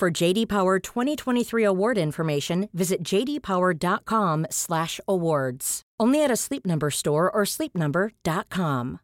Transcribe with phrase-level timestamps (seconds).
[0.00, 5.82] For JD Power 2023 award information, visit jdpower.com/awards.
[6.00, 9.00] Only at a Sleep Number store or sleepnumber.com.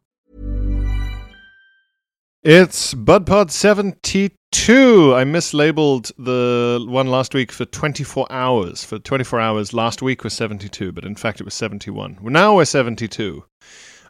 [2.41, 5.13] It's BudPod 72.
[5.13, 8.83] I mislabeled the one last week for 24 hours.
[8.83, 12.17] For 24 hours, last week was 72, but in fact it was 71.
[12.23, 13.43] Well, now we're 72.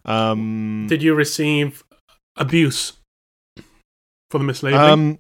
[0.05, 1.83] Um, Did you receive
[2.37, 2.93] abuse
[4.31, 4.79] for the mislabeling?
[4.79, 5.19] um,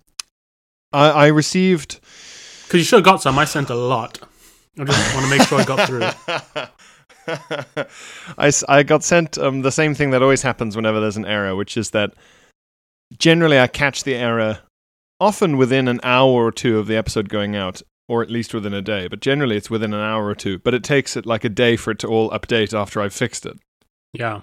[0.93, 1.99] I, I received.
[2.63, 3.37] Because you should have got some.
[3.37, 4.19] I sent a lot.
[4.79, 6.09] I just want to make sure I got through.
[8.37, 11.55] I, I got sent um, the same thing that always happens whenever there's an error,
[11.55, 12.13] which is that
[13.17, 14.59] generally I catch the error
[15.19, 18.73] often within an hour or two of the episode going out, or at least within
[18.73, 19.07] a day.
[19.07, 20.59] But generally it's within an hour or two.
[20.59, 23.45] But it takes it like a day for it to all update after I've fixed
[23.45, 23.57] it.
[24.13, 24.41] Yeah.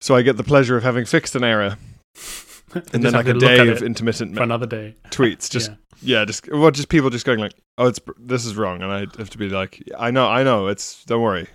[0.00, 1.76] So I get the pleasure of having fixed an error,
[2.74, 4.94] and then like a day of intermittent for another day.
[5.10, 5.50] tweets.
[5.50, 5.70] Just
[6.02, 6.20] Yeah.
[6.20, 9.00] yeah, just well, just people just going like, "Oh, it's this is wrong," and I
[9.18, 11.46] have to be like, "I know, I know, it's don't worry."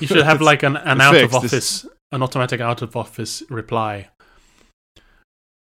[0.00, 1.30] You should have like an, an out of.
[1.30, 4.08] This- office, an automatic out of office reply.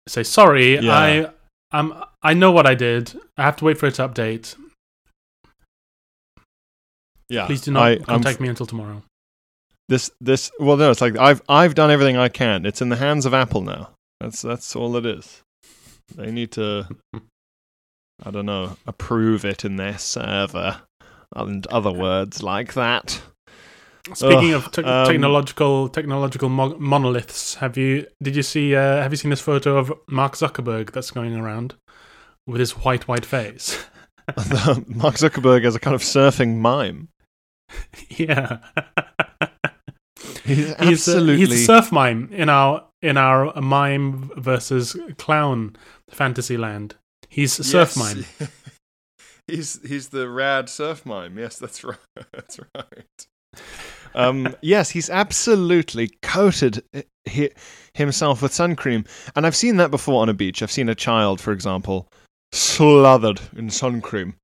[0.07, 0.93] Say sorry, Yeah.
[0.97, 1.29] I
[1.71, 1.93] I'm
[2.23, 3.13] I know what I did.
[3.37, 4.55] I have to wait for it to update.
[7.29, 9.03] Yeah, Please do not I, I'm contact me until tomorrow.
[9.89, 12.95] this this well no it's like i've i've done everything i can it's in the
[12.95, 13.89] hands of apple now
[14.19, 15.43] that's that's all it is
[16.15, 16.87] they need to
[18.23, 20.81] i don't know approve it in their server
[21.35, 23.21] and other words like that
[24.13, 29.01] Speaking Ugh, of te- um, technological technological mo- monoliths, have you did you see uh,
[29.01, 31.75] have you seen this photo of Mark Zuckerberg that's going around
[32.45, 33.85] with his white white face?
[34.87, 37.07] mark zuckerberg as a kind of surfing mime
[38.09, 38.57] yeah.
[40.43, 45.75] he's He's, uh, absolutely he's a surf mime in our in our mime versus clown
[46.09, 46.95] fantasy land.
[47.29, 47.97] He's surf Yes.
[47.97, 48.25] mime.
[49.47, 51.97] he's he's the rad surf mime yes that's right
[52.33, 53.27] that's right
[54.13, 56.83] um, yes, he's absolutely coated
[57.29, 57.51] hi-
[57.93, 59.03] himself with sun cream,
[59.35, 60.61] and I've seen that before on a beach.
[60.63, 62.07] I've seen a child, for example,
[62.51, 64.35] slathered in sun cream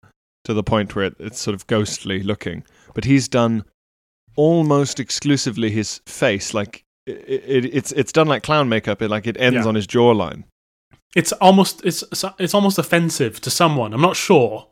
[0.46, 2.64] to the point where it, it's sort of ghostly looking.
[2.94, 3.64] But he's done
[4.36, 9.02] almost exclusively his face, like it, it, it's it's done like clown makeup.
[9.02, 9.68] It like it ends Yeah.
[9.68, 10.44] on his jawline.
[11.16, 12.04] It's almost it's
[12.40, 13.94] it's almost offensive to someone.
[13.94, 14.68] I'm not sure,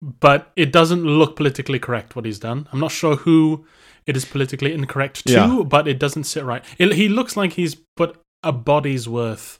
[0.00, 2.68] but it doesn't look politically correct what he's done.
[2.72, 3.66] I'm not sure who
[4.06, 5.62] it is politically incorrect to, Yeah.
[5.66, 6.64] but it doesn't sit right.
[6.78, 9.58] It, he looks like he's put a body's worth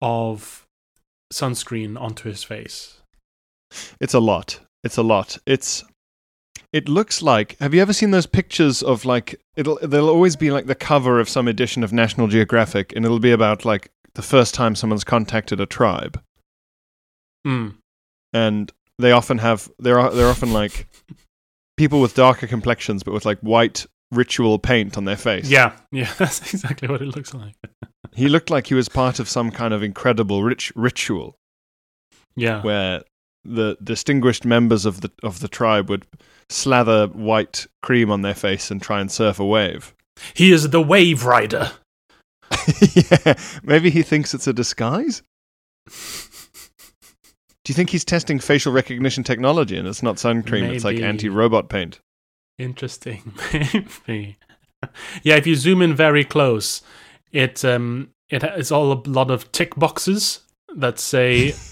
[0.00, 0.64] of
[1.32, 3.00] sunscreen onto his face.
[4.00, 4.60] It's a lot.
[4.84, 5.38] It's a lot.
[5.46, 5.84] It's
[6.72, 10.50] it looks like have you ever seen those pictures of like it'll there'll always be
[10.50, 14.22] like the cover of some edition of National Geographic and it'll be about like the
[14.22, 16.20] first time someone's contacted a tribe
[17.44, 17.70] Hmm.
[18.32, 20.86] and they often have they're they're often like
[21.76, 25.48] people with darker complexions but with like white ritual paint on their face.
[25.48, 27.54] Yeah, yeah, that's exactly what it looks like.
[28.14, 31.34] He looked like he was part of some kind of incredible rich ritual
[32.36, 33.02] Yeah, where
[33.44, 36.06] the distinguished members of the of the tribe would
[36.48, 39.94] slather white cream on their face and try and surf a wave.
[40.34, 41.72] he is the Wave Rider.
[42.94, 45.22] yeah, maybe he thinks it's a disguise.
[47.64, 50.64] Do you think he's testing facial recognition technology and it's not sun cream?
[50.64, 52.00] It's like anti-robot paint.
[52.58, 53.32] Interesting,
[54.06, 54.36] maybe.
[55.22, 56.82] yeah, if you zoom in very close,
[57.32, 60.40] it um it's all a lot of tick boxes
[60.76, 61.52] that say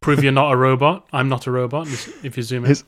[0.00, 1.86] "Prove you're not a robot." I'm not a robot.
[2.24, 2.84] If you zoom in, His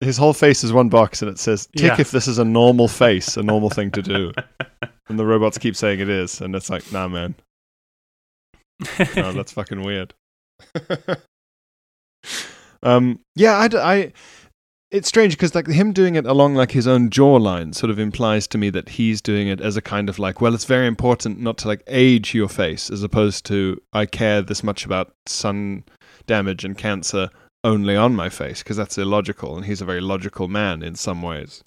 [0.00, 2.00] his whole face is one box and it says tick Yeah.
[2.00, 4.32] if this is a normal face, a normal thing to do.
[5.08, 7.36] And the robots keep saying it is, and it's like, nah, man,
[9.14, 10.14] no, that's fucking weird.
[12.82, 14.12] um, yeah, I, I-
[14.92, 18.46] it's strange because like him doing it along like his own jawline sort of implies
[18.48, 21.40] to me that he's doing it as a kind of like, well, it's very important
[21.40, 25.84] not to like age your face, as opposed to I care this much about sun
[26.26, 27.30] damage and cancer
[27.64, 31.22] only on my face because that's illogical, and he's a very logical man in some
[31.22, 31.62] ways.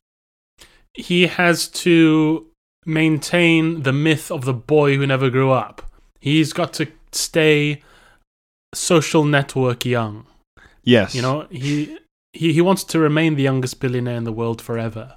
[0.93, 2.45] he has to
[2.85, 5.81] maintain the myth of the boy who never grew up.
[6.19, 7.81] He's got to stay
[8.73, 10.25] social network young.
[10.83, 11.15] Yes.
[11.15, 11.97] You know, he
[12.33, 15.15] he he wants to remain the youngest billionaire in the world forever.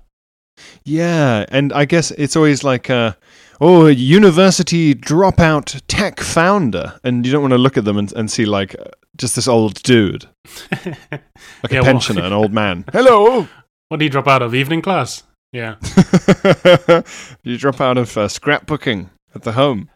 [0.85, 3.17] Yeah, and I guess it's always like a
[3.61, 8.12] oh, a university dropout tech founder, and you don't want to look at them and,
[8.12, 8.77] and see like
[9.23, 10.27] just this old dude,
[10.85, 12.85] like Yeah, a well- pensioner, an old man.
[12.93, 13.49] Hello.
[13.89, 15.23] What did he drop out of evening class?
[15.53, 15.77] Yeah.
[17.45, 19.89] you drop out of uh, scrapbooking at the home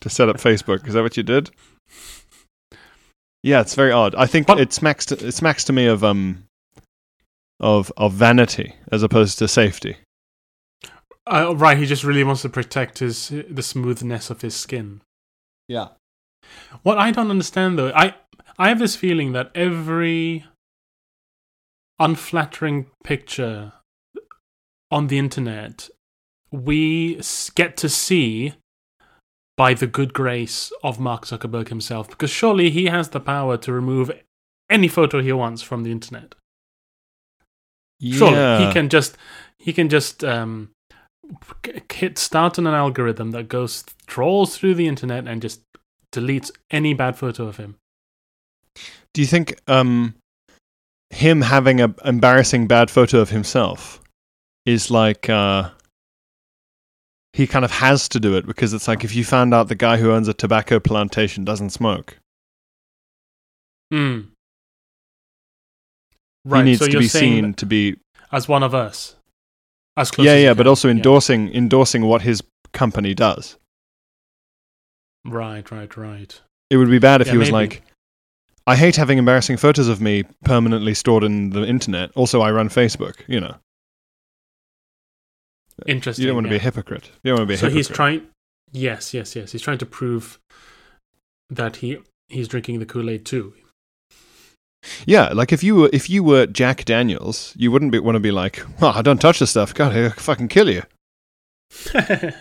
[0.00, 0.86] to set up Facebook.
[0.88, 1.50] Is that what you did?
[3.42, 4.14] Yeah, it's very odd.
[4.14, 6.44] I think But- it smacks to, it smacks to me of um
[7.58, 9.96] of of vanity as opposed to safety.
[11.26, 15.00] Uh, right, he just really wants to protect his the smoothness of his skin.
[15.68, 15.88] Yeah.
[16.82, 18.14] What I don't understand though, I
[18.58, 20.44] I have this feeling that every
[21.98, 23.72] unflattering picture
[24.90, 25.88] on the internet
[26.50, 27.20] we
[27.54, 28.54] get to see
[29.56, 33.72] by the good grace of Mark Zuckerberg himself because surely he has the power to
[33.72, 34.10] remove
[34.70, 36.34] any photo he wants from the internet.
[38.02, 39.16] Surely he can just
[39.58, 40.70] he can just um
[41.92, 45.60] hit start on an algorithm that goes trolls through the internet and just
[46.12, 47.76] deletes any bad photo of him.
[49.14, 50.14] Do you think um,
[51.10, 54.00] him having an embarrassing bad photo of himself
[54.66, 55.70] is like uh,
[57.32, 59.74] he kind of has to do it because it's like if you found out the
[59.74, 62.16] guy who owns a tobacco plantation doesn't smoke,
[63.92, 64.28] Mm.
[66.44, 67.96] Right, he needs so to you're be seen to be
[68.32, 69.16] as one of us,
[69.96, 70.24] as close.
[70.24, 70.68] yeah as yeah, but can.
[70.68, 70.92] also Yeah.
[70.94, 72.40] endorsing endorsing what his
[72.72, 73.56] company does.
[75.24, 76.40] Right, right, right.
[76.70, 77.52] It would be bad if Yeah, he was maybe.
[77.76, 77.82] like,
[78.66, 82.10] I hate having embarrassing photos of me permanently stored in the internet.
[82.14, 83.16] Also, I run Facebook.
[83.26, 83.56] You know,
[85.86, 86.22] Interesting.
[86.22, 87.10] you don't want to be a hypocrite.
[87.22, 87.76] You don't want to be a So hypocrite.
[87.76, 88.26] he's trying.
[88.72, 89.50] Yes, yes, yes.
[89.52, 90.38] He's trying to prove
[91.48, 93.54] that he he's drinking the Kool Aid too.
[95.04, 98.20] Yeah, like if you were if you were Jack Daniels, you wouldn't be, want to
[98.20, 99.74] be like, "Oh, I don't touch this stuff.
[99.74, 100.82] God, I fucking kill you."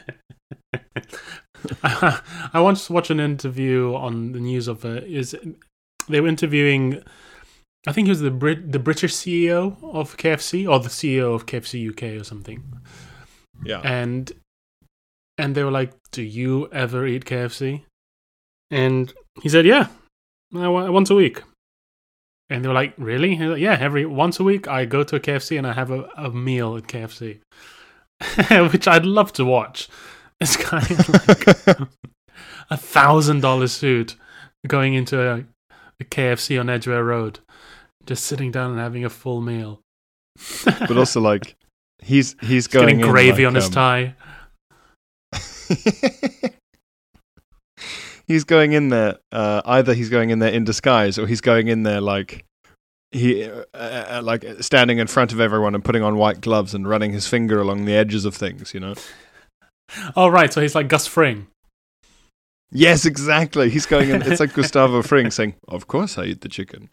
[1.83, 5.35] I, once watched an interview on the news of uh, is
[6.07, 7.03] they were interviewing
[7.87, 11.45] I think he was the Brit the British CEO of KFC or the CEO of
[11.45, 12.63] KFC UK or something.
[13.63, 14.31] Yeah, and
[15.37, 17.83] and they were like do you ever eat KFC
[18.71, 19.87] and he said yeah
[20.55, 21.43] I once a week.
[22.51, 23.37] And they were like really?
[23.37, 26.09] Like, yeah every once a week I go to a KFC and I have a,
[26.17, 27.39] a meal at KFC
[28.73, 29.87] which I'd love to watch
[30.41, 31.47] this of like
[32.69, 34.15] a thousand dollar suit
[34.67, 35.43] going into a,
[35.99, 37.39] a KFC on Edgware Road,
[38.05, 39.81] just sitting down and having a full meal.
[40.63, 41.55] but also like
[42.01, 44.15] he's he's getting going in, gravy like, on his um, tie.
[48.27, 49.17] he's going in there.
[49.31, 52.45] Uh, either he's going in there in disguise, or he's going in there like
[53.11, 56.87] he uh, uh, like standing in front of everyone and putting on white gloves and
[56.87, 58.73] running his finger along the edges of things.
[58.73, 58.95] You know.
[60.15, 61.47] Oh right, so he's like Gus Fring.
[62.71, 63.69] Yes, exactly.
[63.69, 64.21] He's going in.
[64.21, 66.89] It's like Gustavo Fring saying, "Of course, I eat the chicken.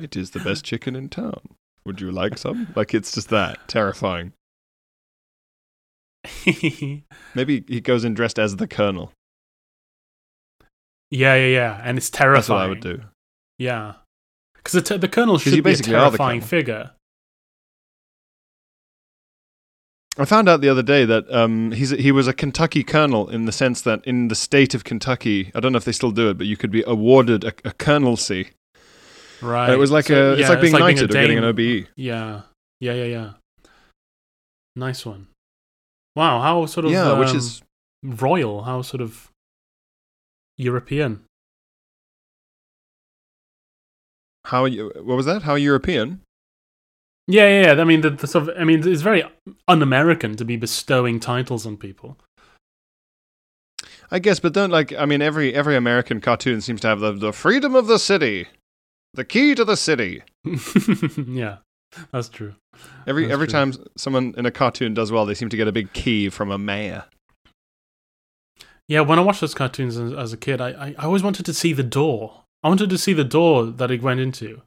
[0.00, 1.40] It is the best chicken in town.
[1.84, 4.32] Would you like some?" Like it's just that terrifying.
[7.34, 9.12] Maybe he goes in dressed as the Colonel.
[11.10, 12.36] yeah, yeah, yeah, and it's terrifying.
[12.36, 13.02] That's what I would do.
[13.58, 13.94] Yeah,
[14.56, 16.90] because the, t- the Colonel should be a basically are the terrifying figure.
[20.18, 23.44] I found out the other day that um, he's he was a Kentucky colonel in
[23.44, 26.30] the sense that in the state of Kentucky, I don't know if they still do
[26.30, 28.48] it, but you could be awarded a, a colonelcy.
[29.42, 29.64] Right.
[29.66, 31.38] And it was like So, a, it's yeah, like being being a knighted or getting
[31.38, 31.44] an.
[31.44, 31.88] OBE.
[31.96, 32.42] Yeah,
[32.80, 33.30] yeah, yeah, yeah.
[34.74, 35.26] Nice one.
[36.14, 37.62] Wow, how sort of yeah, which um, is
[38.02, 39.30] royal, how sort of
[40.56, 41.24] European.
[44.46, 45.42] how you, what was that?
[45.42, 46.22] How European?
[47.28, 47.80] Yeah, yeah, yeah.
[47.80, 49.24] I mean, the, the sort of, I mean, it's very
[49.66, 52.18] un-American to be bestowing titles on people.
[54.10, 54.92] I guess, but don't like.
[54.92, 58.46] I mean, every every American cartoon seems to have the the freedom of the city,
[59.14, 60.22] the key to the city.
[61.26, 61.56] yeah,
[62.12, 62.54] that's true.
[63.06, 63.52] Every That's every true.
[63.52, 66.52] time someone in a cartoon does well, they seem to get a big key from
[66.52, 67.04] a mayor.
[68.86, 71.44] Yeah, when I watched those cartoons as, as a kid, I, I, I always wanted
[71.46, 72.44] to see the door.
[72.62, 74.62] I wanted to see the door that it went into.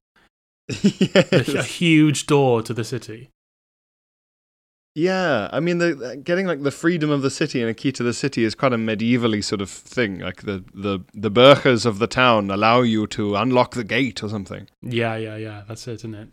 [0.70, 3.30] A, a huge door to the city.
[4.96, 8.04] Yeah, I mean, the getting like the freedom of the city and a key to
[8.04, 10.20] the city is quite a medievally sort of thing.
[10.20, 14.30] Like the the the burghers of the town allow you to unlock the gate or
[14.30, 14.68] something.
[14.82, 15.64] Yeah, yeah, yeah.
[15.68, 16.30] That's it, isn't it?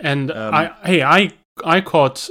[0.00, 1.32] And Um, I, hey, I,
[1.64, 2.28] I caught.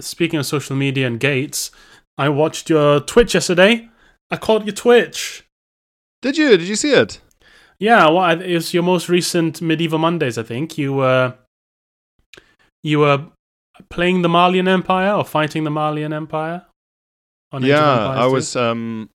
[0.00, 1.70] Speaking of social media and gates,
[2.16, 3.88] I watched your Twitch yesterday.
[4.30, 5.44] I caught your Twitch.
[6.22, 6.50] Did you?
[6.56, 7.20] Did you see it?
[7.78, 10.78] Yeah, well, I- it was your most recent Medieval Mondays, I think.
[10.78, 11.34] You were
[12.82, 13.26] you were
[13.90, 16.66] playing the Malian Empire or fighting the Malian Empire.
[17.60, 18.56] yeah, I was.
[18.56, 19.08] Um,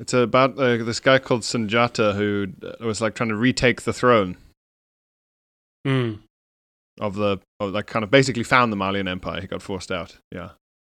[0.00, 3.92] it's about uh, this guy called Sundiata who uh, was like trying to retake the
[3.92, 4.36] throne
[5.86, 6.20] Mm.
[7.00, 9.40] of the, of like kind of basically found the Malian Empire.
[9.40, 10.16] He got forced out.
[10.30, 10.50] Yeah,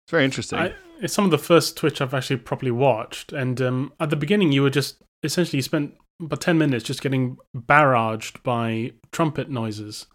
[0.06, 0.58] it's very interesting.
[0.58, 4.16] I, it's some of the first Twitch I've actually properly watched, and um, at the
[4.16, 9.50] beginning you were just essentially you spent about ten minutes just getting barraged by trumpet
[9.50, 10.06] noises.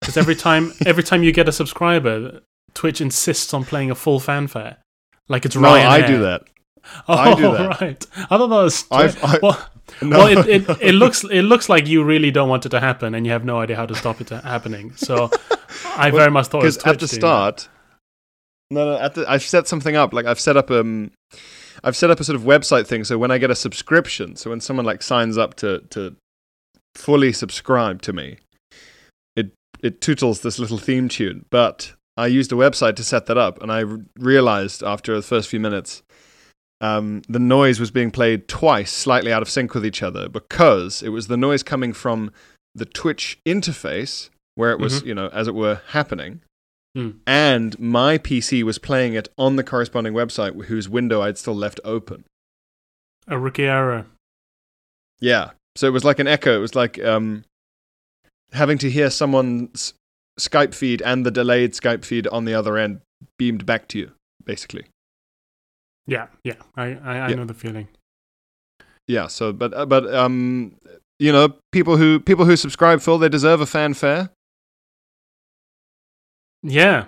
[0.00, 2.40] Because every time, every time you get a subscriber,
[2.74, 4.78] Twitch insists on playing a full fanfare,
[5.28, 5.86] like it's no, Ryanair.
[5.86, 6.42] I do that.
[7.08, 7.80] Oh, I do that.
[7.80, 8.06] right.
[8.16, 8.84] I thought that was.
[8.90, 10.18] I- well, No.
[10.18, 13.14] well, it, it, it looks it looks like you really don't want it to happen,
[13.14, 14.96] and you have no idea how to stop it happening.
[14.96, 15.30] So,
[15.94, 17.68] I Well, very much thought it was because at the start
[18.70, 21.10] no no at the, i've set something up like i've set up um
[21.84, 24.50] i've set up a sort of website thing so when i get a subscription so
[24.50, 26.16] when someone like signs up to to
[26.96, 28.38] fully subscribe to me
[29.36, 33.38] it it tootles this little theme tune but i used a website to set that
[33.38, 36.02] up and i r- realized after the first few minutes
[36.80, 41.02] um, the noise was being played twice slightly out of sync with each other because
[41.02, 42.30] it was the noise coming from
[42.74, 45.06] the twitch interface where it was Mhm.
[45.06, 46.40] you know as it were happening
[46.94, 47.10] Hmm.
[47.26, 51.80] and my PC was playing it on the corresponding website whose window I'd still left
[51.84, 52.24] open.
[53.26, 54.06] a rookie error.
[55.20, 55.50] Yeah.
[55.76, 56.56] So it was like an echo.
[56.56, 57.44] It was like um,
[58.52, 59.94] having to hear someone's
[60.38, 63.00] Skype feed and the delayed Skype feed on the other end
[63.38, 64.12] beamed back to you,
[64.44, 64.84] basically.
[66.06, 67.34] Yeah, yeah, I I, I Yeah.
[67.36, 67.88] know the feeling.
[69.08, 69.26] Yeah.
[69.28, 70.76] So, but uh, but um,
[71.18, 74.30] you know, people who people who subscribe, Phil, they deserve a fanfare.
[76.66, 77.06] Yeah,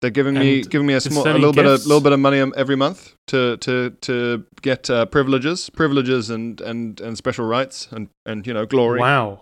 [0.00, 2.40] They're giving me giving me a small, a little bit of little bit of money
[2.56, 8.08] every month to to to get uh, privileges, privileges and and and special rights and
[8.26, 8.98] and you know glory.
[8.98, 9.40] wow,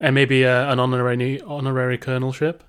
[0.00, 2.60] and maybe uh, an honorary honorary colonelship.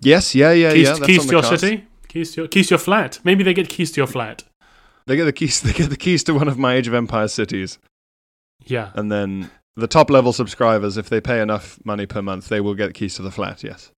[0.00, 0.92] Yes, yeah, yeah, keys yeah.
[0.94, 1.60] That's keys to your cards.
[1.60, 3.20] city, keys to your keys to your flat.
[3.24, 4.44] Maybe they get keys to your flat.
[5.06, 5.60] They get the keys.
[5.66, 7.78] They get the keys to one of my Age of Empires cities,
[8.64, 12.60] Yeah, and then the top level subscribers, if they pay enough money per month, they
[12.60, 13.62] will get keys to the flat.
[13.62, 13.90] Yes.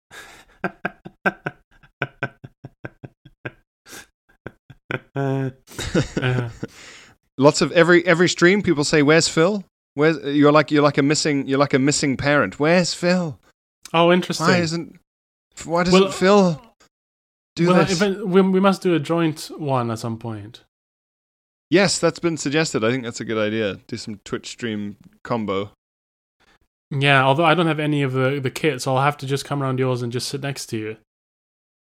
[5.14, 5.50] Uh,
[6.22, 6.48] uh,
[7.36, 9.64] Lots of every every stream, people say, "Where's Phil?
[9.94, 12.58] Where's you're like you're like a missing you're like a missing parent.
[12.58, 13.38] Where's Phil?
[13.92, 14.46] oh, interesting.
[14.46, 14.98] Why isn't
[15.64, 16.62] why doesn't Well, Phil
[17.54, 20.64] do well, this?" we, we must do a joint one at some point.
[21.70, 22.82] Yes, that's been suggested.
[22.82, 23.78] I think that's a good idea.
[23.86, 25.70] Do some Twitch stream combo.
[26.90, 29.44] Yeah, although I don't have any of the the kit, so I'll have to just
[29.44, 30.96] come around yours and just sit next to you,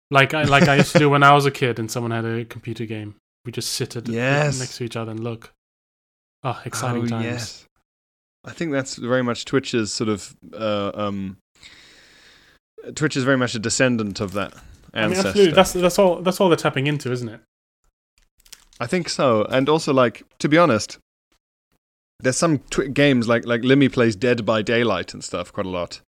[0.09, 2.25] like I like I used to do when I was a kid and someone had
[2.25, 3.15] a computer game.
[3.45, 4.59] We just sit at, Yes.
[4.59, 5.53] next to each other and look.
[6.43, 7.25] Oh, exciting oh, times!
[7.25, 7.65] Yes.
[8.43, 11.37] I think that's very much Twitch's sort of uh, um,
[12.95, 14.53] Twitch is very much a descendant of that
[14.93, 15.29] I mean, ancestor.
[15.29, 15.53] absolutely.
[15.53, 16.21] That's that's all.
[16.21, 17.41] That's all they're tapping into, isn't it?
[18.79, 20.97] I think so, and also like to be honest,
[22.19, 25.69] there's some tw- games like like Limmy plays Dead by Daylight and stuff quite a
[25.69, 26.01] lot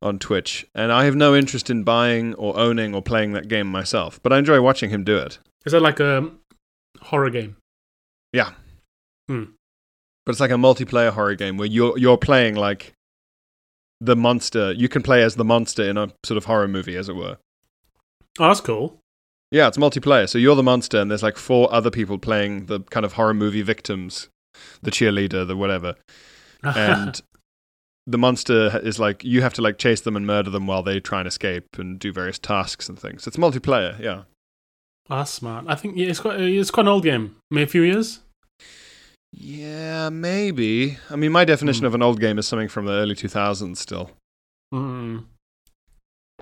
[0.00, 3.68] on Twitch, and I have no interest in buying or owning or playing that game
[3.68, 5.38] myself, but I enjoy watching him do it.
[5.64, 6.30] Is that like a
[7.00, 7.56] horror game?
[8.32, 8.52] Yeah.
[9.28, 9.44] Hmm.
[10.24, 12.94] But it's like a multiplayer horror game where you're you're playing like
[14.00, 14.72] the monster.
[14.72, 17.38] You can play as the monster in a sort of horror movie, as it were.
[18.38, 18.98] Oh, that's cool.
[19.50, 20.28] Yeah, it's multiplayer.
[20.28, 23.34] So you're the monster, and there's like four other people playing the kind of horror
[23.34, 24.28] movie victims,
[24.82, 25.94] the cheerleader, the whatever.
[26.64, 27.20] And
[28.06, 31.00] the monster is like you have to like chase them and murder them while they
[31.00, 33.26] try and escape and do various tasks and things.
[33.26, 33.98] It's multiplayer.
[33.98, 34.22] Yeah.
[35.10, 35.64] Oh, that's smart.
[35.68, 37.36] I think yeah, it's quite it's quite an old game.
[37.50, 38.20] Maybe a few years.
[39.32, 40.98] Yeah, maybe.
[41.10, 41.86] I mean, my definition Hmm.
[41.86, 44.10] of an old game is something from the early 2000s still.
[44.74, 45.24] Mm.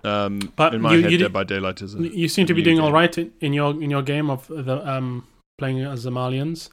[0.03, 2.55] Um, But in my you- head, you Dead by Daylight is a, You seem to
[2.55, 2.95] be doing all game.
[2.95, 5.27] right in, in your in your game of the um
[5.59, 6.71] playing as the Malians.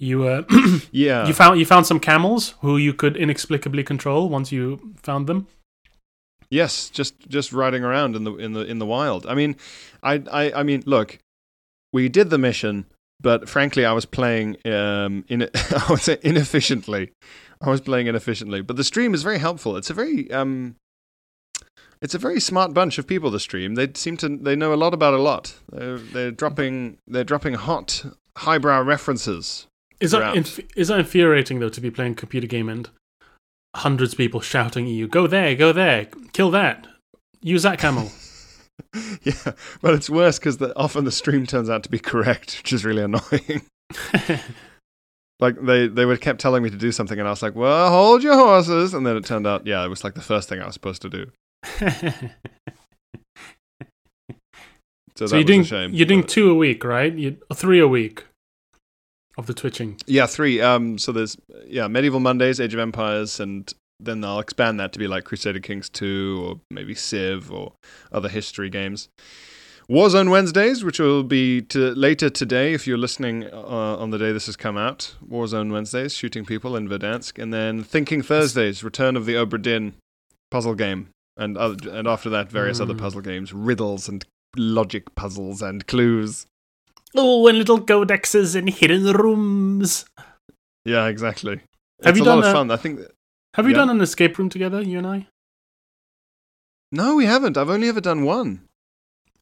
[0.00, 0.42] You uh,
[0.92, 1.26] Yeah.
[1.26, 5.46] you found you found some camels who you could inexplicably control once you found them.
[6.50, 9.26] Yes, just just riding around in the in the in the wild.
[9.26, 9.56] I mean,
[10.02, 11.18] I I I mean, look,
[11.92, 12.86] we did the mission,
[13.20, 17.12] but frankly, I was playing um in I would say inefficiently.
[17.60, 19.76] I was playing inefficiently, but the stream is very helpful.
[19.76, 20.76] It's a very um
[22.00, 23.30] it's a very smart bunch of people.
[23.30, 25.54] The stream they seem to they know a lot about a lot.
[25.70, 28.02] They're, they're dropping they're dropping hot
[28.38, 29.66] highbrow references.
[30.00, 32.88] Is that inf- is that infuriating though to be playing a computer game and
[33.76, 36.86] hundreds of people shouting at you, "Go there, go there, kill that,
[37.42, 38.10] use that camel."
[39.22, 39.52] yeah,
[39.82, 43.02] but it's worse because often the stream turns out to be correct, which is really
[43.02, 43.62] annoying.
[45.40, 47.90] like they they would kept telling me to do something, and I was like, "Well,
[47.90, 50.62] hold your horses," and then it turned out, yeah, it was like the first thing
[50.62, 51.26] I was supposed to do.
[55.16, 55.92] So, so that you're doing a shame.
[55.92, 57.12] you're doing two a week, right?
[57.12, 58.24] You three a week
[59.38, 59.96] of the twitching.
[60.06, 60.60] yeah, three.
[60.60, 64.98] Um, so there's yeah, Medieval Mondays, Age of Empires, and then I'll expand that to
[64.98, 67.72] be like Crusader Kings two, or maybe Civ, or
[68.12, 69.08] other history games.
[69.88, 74.30] Warzone Wednesdays, which will be to later today if you're listening uh, on the day
[74.30, 75.16] this has come out.
[75.28, 79.94] Warzone Wednesdays, shooting people in Verdansk, and then Thinking Thursdays, Return of the Obra Dinn
[80.50, 82.98] puzzle game, and other, and after that various other Mm.
[82.98, 84.24] puzzle games, riddles and
[84.56, 86.46] logic puzzles and clues.
[87.16, 90.04] Oh, and little codexes in hidden rooms.
[90.84, 91.60] Yeah, exactly.
[92.04, 92.70] Have it's you a lot done of a- fun.
[92.70, 92.98] I think.
[93.00, 93.14] that-
[93.54, 93.78] Have you Yeah.
[93.78, 95.26] done an escape room together, you and I?
[96.92, 97.56] No, we haven't.
[97.56, 98.62] I've only ever done one.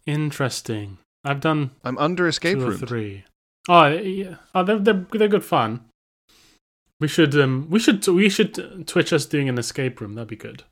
[0.06, 0.98] Interesting.
[1.24, 2.78] I've done I'm under escape room.
[2.78, 3.24] three.
[3.68, 4.36] Oh, yeah.
[4.54, 5.84] Oh, they're, they're they're good fun.
[7.00, 10.14] We should um we should we should twitch us doing an escape room.
[10.14, 10.64] That'd be good.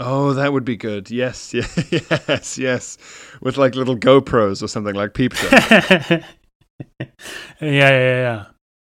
[0.00, 1.10] Oh, that would be good.
[1.10, 2.98] Yes, yeah, yes, yes.
[3.40, 5.48] With like little GoPros or something like Peep Show.
[5.60, 6.20] yeah,
[7.60, 8.46] yeah, yeah.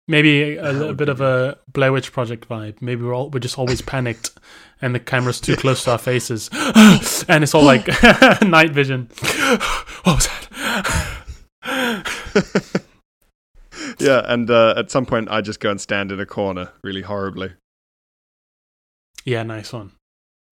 [0.09, 2.81] Maybe a, That little bit of a Blair Witch Project vibe.
[2.81, 4.31] Maybe we're all we're just always panicked,
[4.81, 6.49] and the camera's too close to our faces,
[7.27, 7.87] and it's all like
[8.41, 9.09] night vision.
[10.03, 11.23] what was that?
[13.99, 17.01] yeah, and uh, at some point I just go and stand in a corner really
[17.01, 17.53] horribly.
[19.25, 19.91] yeah, nice one.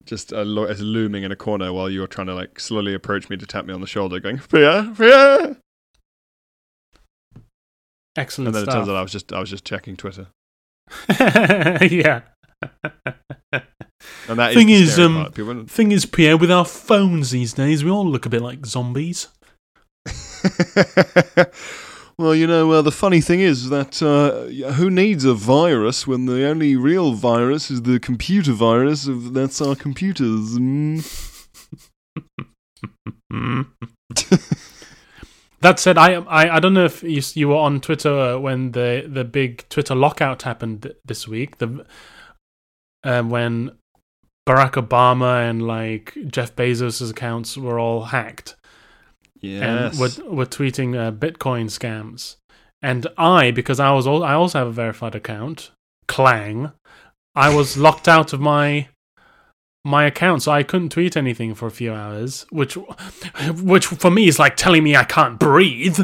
[0.04, 3.28] Just uh, lo- as looming in a corner while you're trying to like slowly approach
[3.28, 5.56] me to tap me on the shoulder, going, Fear, fear!
[8.16, 10.28] Excellent And then it turns out I was just I was just checking Twitter.
[11.20, 12.22] yeah.
[14.28, 15.32] And that Thing is, the is, um.
[15.32, 18.64] People Thing is, Pierre, with our phones these days, we all look a bit like
[18.66, 19.28] zombies.
[22.18, 26.24] well, you know, uh, the funny thing is that uh, who needs a virus when
[26.24, 29.06] the only real virus is the computer virus?
[29.06, 30.58] Of, that's our computers.
[30.58, 31.04] Mm.
[35.60, 38.72] that said, I, I I don't know if you you were on Twitter uh, when
[38.72, 41.58] the the big Twitter lockout happened this week.
[41.58, 41.84] The
[43.04, 43.72] um, when
[44.48, 48.56] Barack Obama and like Jeff Bezos' accounts were all hacked
[49.40, 49.92] Yes.
[49.92, 52.36] and were were tweeting uh, Bitcoin scams.
[52.82, 55.70] And I, because I was al- I also have a verified account,
[56.08, 56.72] Clang,
[57.34, 58.88] I was locked out of my
[59.84, 62.76] my account, so I couldn't tweet anything for a few hours, which
[63.62, 66.00] which for me is like telling me I can't breathe.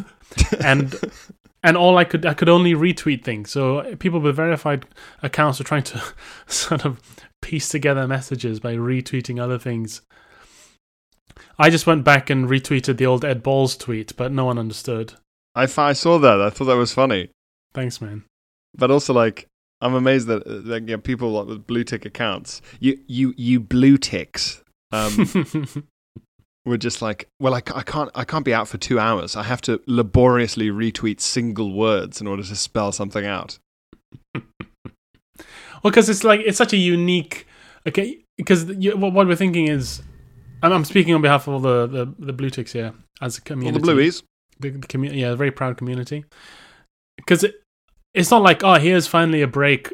[0.65, 0.95] and
[1.65, 3.51] and all I could I could only retweet things.
[3.51, 4.87] So people with verified
[5.23, 6.03] accounts are trying to
[6.47, 7.01] sort of
[7.41, 10.03] piece together messages by retweeting other things.
[11.59, 15.15] I just went back and retweeted the old Ed Balls tweet, but no one understood.
[15.55, 16.41] I, I saw that.
[16.41, 17.31] I thought that was funny.
[17.75, 18.25] Thanks, man.
[18.75, 19.49] But also, like,
[19.81, 23.99] I'm amazed that uh, like, yeah, people with blue tick accounts, you you you blue
[23.99, 25.13] ticks, um,
[26.65, 29.37] were just like, well, I, I can't I can't be out for two hours.
[29.37, 33.59] I have to laboriously retweet single words in order to spell something out.
[34.35, 34.43] well,
[35.83, 37.47] because it's like it's such a unique.
[37.87, 40.03] Okay, because what we're thinking is,
[40.63, 43.55] I'm, I'm speaking on behalf of all the the, the blue ticks here as a
[43.55, 44.23] All the blueies.
[44.61, 46.25] the, the commu- yeah, a very proud community.
[47.17, 47.57] Because it,
[48.15, 49.93] it's not like oh, here's finally a break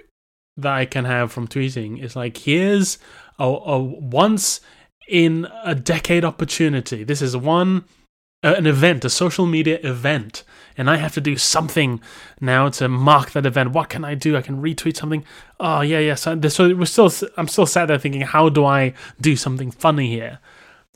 [0.57, 2.03] that I can have from tweeting.
[2.03, 2.99] It's like here's
[3.39, 4.61] a, a once
[5.09, 7.05] in a decade opportunity.
[7.05, 7.85] This is one
[8.45, 10.45] uh, an event, a social media event,
[10.77, 12.01] and I have to do something
[12.41, 13.73] now to mark that event.
[13.73, 14.37] What can I do?
[14.37, 15.25] I can retweet something.
[15.59, 16.15] Oh yeah, yeah.
[16.15, 20.09] So, so we're still, I'm still sat there thinking, how do I do something funny
[20.11, 20.39] here?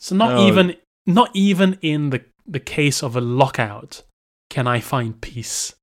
[0.02, 0.46] So not Oh.
[0.48, 4.02] even, not even in the the case of a lockout
[4.50, 5.74] can I find peace.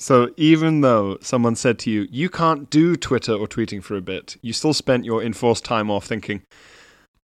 [0.00, 4.00] So even though someone said to you, you can't do Twitter or tweeting for a
[4.00, 6.40] bit, you still spent your enforced time off thinking,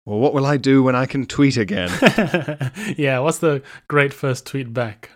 [0.04, 1.88] well, what will I do when I can tweet again?
[2.98, 5.10] yeah, what's the great first tweet back?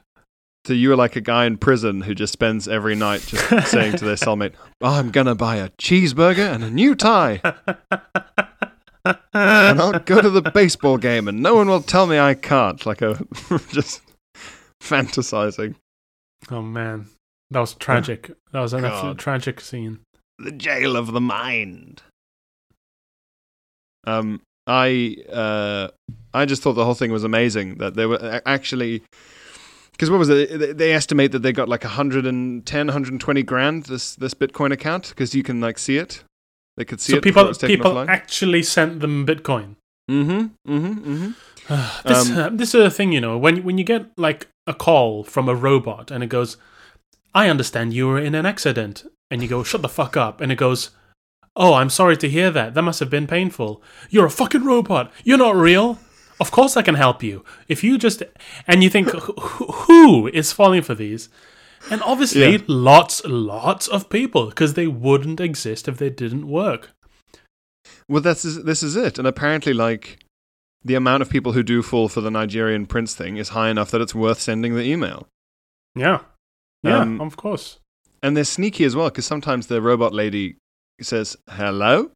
[0.66, 3.96] so you were like a guy in prison who just spends every night just saying
[3.96, 7.40] to their cellmate, oh, I'm going to buy a cheeseburger and a new tie.
[9.33, 12.85] and I'll go to the baseball game and no one will tell me I can't.
[12.87, 13.25] Like a
[13.71, 14.03] just
[14.83, 15.75] fantasizing.
[16.51, 17.07] oh man,
[17.51, 18.33] that was tragic.
[18.53, 18.92] That was an God.
[18.92, 20.01] absolute tragic scene.
[20.38, 22.03] The jail of the mind.
[24.07, 25.88] Um, I uh,
[26.35, 29.03] I just thought the whole thing was amazing that they were actually
[29.92, 30.77] because what was it?
[30.77, 35.42] They- estimate that they got like 110, 120 grand this this Bitcoin account because you
[35.42, 36.23] can like see it.
[36.77, 39.77] They could see so it people people actually sent them Bitcoin.
[40.11, 40.73] Mm-hmm.
[40.73, 41.15] Mm-hmm.
[41.15, 41.31] Mm-hmm.
[42.09, 44.75] this Um, uh, this is a thing, you know, when when you get like a
[44.75, 46.57] call from a robot and it goes,
[47.35, 50.53] "I understand you were in an accident," and you go, "Shut the fuck up," and
[50.53, 50.91] it goes,
[51.55, 52.75] "Oh, I'm sorry to hear that.
[52.75, 53.83] That must have been painful.
[54.11, 55.12] You're a fucking robot.
[55.25, 55.99] You're not real."
[56.39, 57.45] Of course, I can help you.
[57.67, 58.23] If you just
[58.67, 61.31] and you think who is falling for these,
[61.90, 62.59] and obviously Yeah.
[62.66, 66.90] lots, lots of people because they wouldn't exist if they didn't work.
[68.09, 70.18] Well, this is this is it, and apparently, like
[70.83, 73.90] the amount of people who do fall for the Nigerian prince thing is high enough
[73.90, 75.27] that it's worth sending the email.
[75.94, 76.20] Yeah,
[76.83, 77.79] yeah, Um, of course.
[78.22, 80.57] And they're sneaky as well because sometimes the robot lady
[81.01, 82.12] says hello,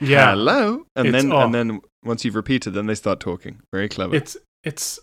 [0.00, 3.60] Yeah, hello, and It's- then and then once you've repeated, then they start talking.
[3.72, 4.14] Very clever.
[4.16, 4.98] It's it's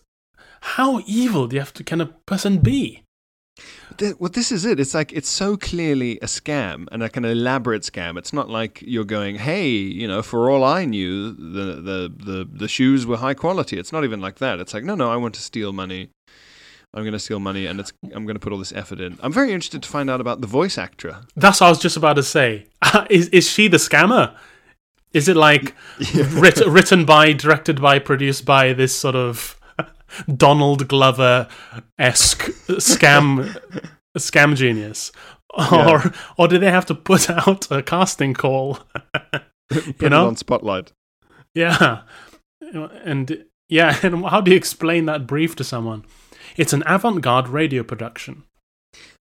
[0.61, 3.03] how evil do you have to can a person be?
[4.19, 4.79] Well, this is it.
[4.79, 8.17] It's like it's so clearly a scam and like an elaborate scam.
[8.17, 12.49] It's not like you're going, "Hey, you know, for all I knew, the the the,
[12.51, 14.59] the shoes were high quality." It's not even like that.
[14.59, 16.09] It's like, no, no, I want to steal money.
[16.93, 19.17] I'm going to steal money, and it's I'm going to put all this effort in.
[19.21, 21.17] I'm very interested to find out about the voice actor.
[21.35, 22.65] That's what I was just about to say.
[23.09, 24.35] is is she the scammer?
[25.13, 25.75] Is it like
[26.15, 29.58] writ- written by, directed by, produced by this sort of
[30.35, 31.47] Donald Glover
[31.97, 32.43] esque
[32.79, 33.55] scam
[34.17, 35.11] scam genius,
[35.55, 36.11] or Yeah.
[36.37, 38.79] or do they have to put out a casting call?
[39.69, 40.91] Put you know, it on spotlight.
[41.53, 42.01] Yeah.
[43.03, 46.05] And yeah, and how do you explain that brief to someone?
[46.57, 48.43] It's an avant-garde radio production.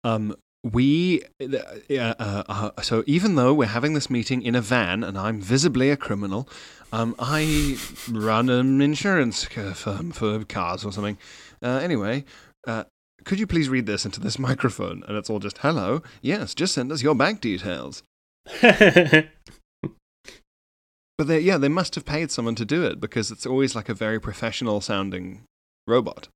[0.03, 1.57] Um, we, uh,
[1.89, 5.89] uh, uh, so even though we're having this meeting in a van and I'm visibly
[5.89, 6.49] a criminal,
[6.91, 7.77] um, I
[8.11, 11.17] run an insurance firm for cars or something.
[11.61, 12.25] Uh, anyway,
[12.67, 12.85] uh,
[13.25, 15.03] could you please read this into this microphone?
[15.07, 18.03] And it's all just, hello, yes, just send us your bank details.
[21.17, 23.89] But they, yeah, they must have paid someone to do it because it's always like
[23.89, 25.43] a very professional sounding
[25.85, 26.29] robot.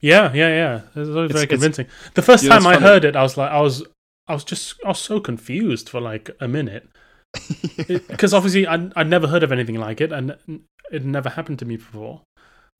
[0.00, 0.80] yeah, yeah, yeah.
[0.96, 1.86] It's always It's- very convincing.
[2.14, 2.86] The first time I funny.
[2.86, 3.84] heard it, I was like, I was,
[4.26, 6.88] I was just, I was so confused for like a minute
[8.08, 10.36] because obviously I I'd never heard of anything like it, and
[10.90, 12.22] it never happened to me before.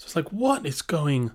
[0.01, 1.33] So it's like, what is going?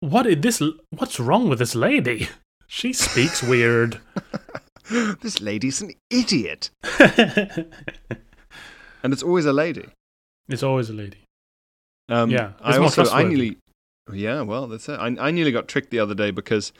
[0.00, 0.62] What is this?
[0.90, 2.28] What's wrong with this lady?
[2.66, 4.00] She speaks weird.
[5.20, 6.70] this lady's an idiot.
[6.98, 7.68] And
[9.12, 9.86] it's always a lady.
[10.48, 11.18] it's always a lady.
[12.08, 13.58] Um, Yeah, I also I nearly
[14.12, 14.94] yeah, well, that's it.
[14.94, 16.72] I, I nearly got tricked the other day because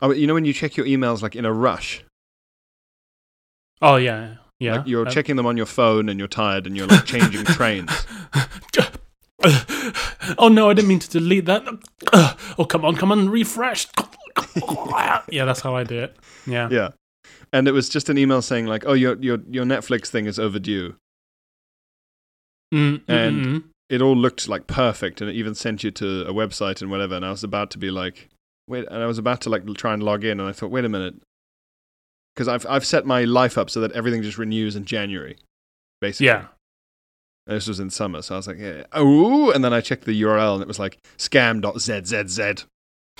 [0.00, 2.04] oh, you know when you check your emails like in a rush,
[3.80, 4.76] Oh yeah, yeah.
[4.78, 7.44] like you're Uh, checking them on your phone and you're tired and you're like changing
[7.58, 7.90] trains.
[10.38, 11.62] oh no, I didn't mean to delete that.
[12.56, 13.88] Oh come on, come on, refresh.
[15.28, 16.16] yeah, that's how I do it.
[16.46, 16.68] Yeah.
[16.70, 16.88] Yeah,
[17.52, 20.38] and it was just an email saying like, oh, your your your Netflix thing is
[20.38, 20.94] overdue.
[22.72, 26.26] Mm, mm, And- mm, It all looked like perfect, and it even sent you to
[26.26, 27.16] a website and whatever.
[27.16, 28.28] And I was about to be like,
[28.68, 30.84] wait, and I was about to like try and log in, and I thought, wait
[30.84, 31.16] a minute,
[32.34, 35.36] because I've I've set my life up so that everything just renews in January,
[36.00, 36.26] basically.
[36.26, 36.46] yeah.
[37.46, 38.84] This was in summer, so I was like, yeah.
[38.92, 42.64] oh, and then I checked the URL and it was like scam.zzz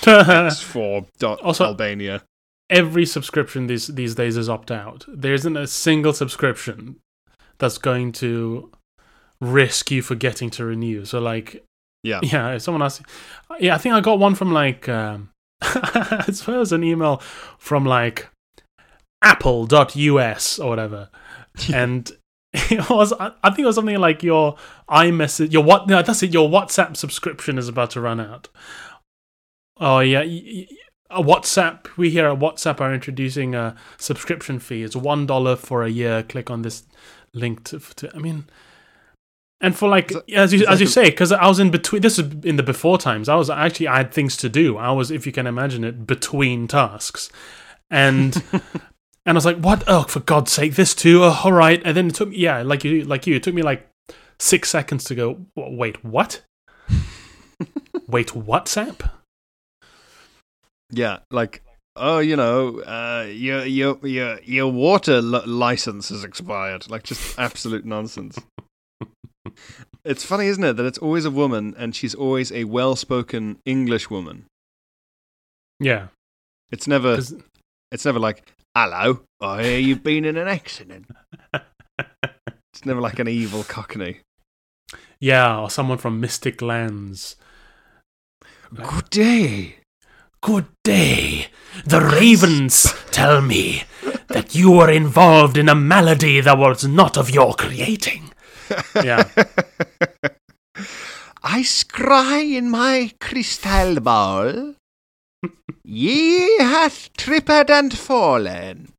[0.01, 1.07] x4
[1.43, 2.23] Also- Albania.
[2.71, 5.05] Every subscription these these days is opt out.
[5.07, 6.97] There isn't a single subscription
[7.59, 8.71] that's going to
[9.41, 11.05] risk you forgetting to renew.
[11.05, 11.63] So like
[12.03, 12.21] Yeah.
[12.23, 13.05] Yeah, if someone asks,
[13.61, 15.29] yeah, I think I got one from like, um,
[15.61, 17.19] I suppose an email
[17.59, 18.29] from like
[19.25, 21.09] apple.us or whatever.
[21.73, 22.11] and
[22.53, 24.57] it was, I think it was something like your
[24.89, 28.49] iMessage, your what, no, that's it, your WhatsApp subscription is about to run out.
[29.81, 30.21] Oh, yeah.
[31.11, 34.83] A WhatsApp, we here at WhatsApp are introducing a subscription fee.
[34.83, 36.23] It's $1 for a year.
[36.23, 36.85] Click on this
[37.33, 38.45] link to, to I mean,
[39.61, 42.03] and for like that- as you as you the- say, because I was in between.
[42.03, 43.29] This is in the before times.
[43.29, 44.77] I was actually I had things to do.
[44.77, 47.31] I was, if you can imagine it, between tasks,
[47.91, 48.43] and
[49.27, 49.85] and I was like, what?
[49.87, 51.23] Oh, for God's sake, this too.
[51.25, 51.81] Oh, all right.
[51.85, 53.89] And then it took me, yeah, like you, like you, it took me like
[54.39, 55.47] six seconds to go.
[55.57, 56.43] Wait, what?
[58.07, 59.11] Wait, WhatsApp?
[60.91, 61.63] Yeah, like,
[61.97, 66.91] oh, you know, uh, your, your, your, your water li- license has expired.
[66.91, 68.39] Like, just absolute nonsense.
[70.05, 73.57] It's funny, isn't it, that it's always a woman and she's always a well spoken
[73.65, 74.45] English woman.
[75.81, 76.09] Yeah,
[76.71, 77.19] It's never,
[77.91, 81.07] it's never like, hello, I hear you've been in an accident.
[82.73, 84.19] It's never like an evil cockney.
[85.21, 87.37] yeah, or someone from Mystic Lands.
[88.75, 89.77] Good day.
[90.43, 91.47] Good day.
[91.87, 93.85] The ravens tell me
[94.27, 98.33] that you were involved in a malady that was not of your creating.
[98.97, 99.29] Yeah.
[101.45, 104.75] I scry in my crystal ball.
[105.85, 108.89] Ye hath tripped and fallen.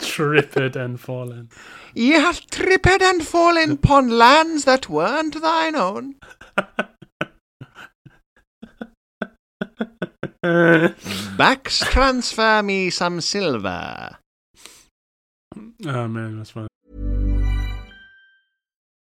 [0.00, 1.48] Tripped and fallen.
[1.94, 6.14] Ye hath tripped and fallen upon lands that weren't thine own.
[11.36, 14.16] Backs transfer me some silver.
[15.84, 16.68] Oh man, that's fun.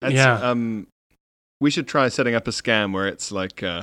[0.00, 0.34] That's, Yeah.
[0.40, 0.86] Um,
[1.60, 3.82] we should try setting up a scam where it's like uh,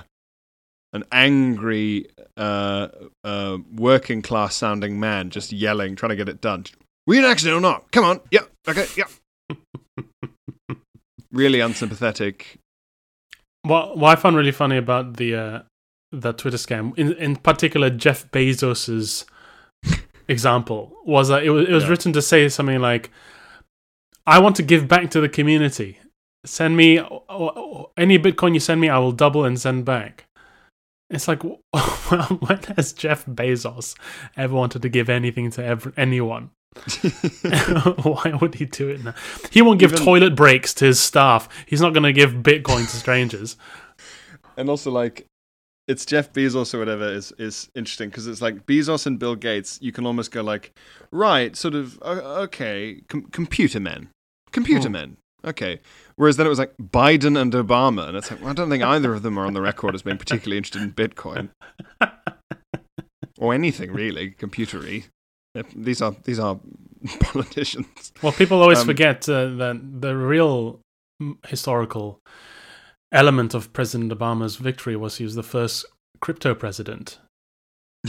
[0.94, 2.88] an angry, uh,
[3.24, 6.66] uh, working class sounding man just yelling, trying to get it done.
[7.06, 7.92] Were you an accident or not?
[7.92, 8.20] Come on.
[8.32, 8.42] Yeah.
[8.68, 8.88] Okay.
[8.98, 9.06] Yeah.
[11.32, 12.58] really unsympathetic.
[13.64, 15.60] What what I found really funny about the uh,
[16.12, 19.26] that Twitter scam, in in particular Jeff Bezos's
[20.28, 21.90] example, was that it was, it was Yeah.
[21.90, 23.12] written to say something like,
[24.26, 26.00] "I want to give back to the community.
[26.46, 30.26] Send me o- o- any Bitcoin you send me, I will double and send back."
[31.10, 31.42] It's like,
[31.74, 33.96] well, when has Jeff Bezos
[34.36, 36.52] ever wanted to give anything to ever, anyone?
[38.04, 39.14] Why would he do it now?
[39.52, 41.48] He won't give Even- toilet breaks to his staff.
[41.66, 43.58] He's not going to give Bitcoin to strangers.
[44.58, 45.26] and also like
[45.88, 49.80] it's Jeff Bezos or whatever is is interesting because it's like Bezos and Bill Gates.
[49.82, 50.78] You can almost go like,
[51.12, 54.10] right, sort of o- okay, com- computer men,
[54.52, 54.94] computer Hmm.
[54.94, 55.80] men, okay.
[56.18, 58.84] Whereas then it was like Biden and Obama, and it's like well, I don't think
[58.84, 61.50] either of them are on the record as being particularly interested in Bitcoin
[63.38, 65.06] or anything really computery.
[65.76, 66.60] These are these are
[67.20, 68.12] politicians.
[68.24, 70.80] Well, people always Um, forget uh, that the real
[71.22, 72.20] mm, historical
[73.12, 75.86] element of President Obama's victory was he was the first
[76.20, 77.20] crypto president.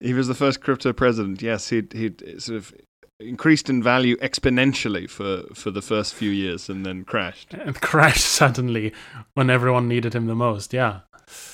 [0.00, 1.40] he was the first crypto president.
[1.40, 2.74] Yes, he'd he'd sort of
[3.20, 7.54] increased in value exponentially for for the first few years and then crashed.
[7.66, 8.92] And crashed suddenly
[9.34, 10.72] when everyone needed him the most.
[10.72, 11.00] Yeah.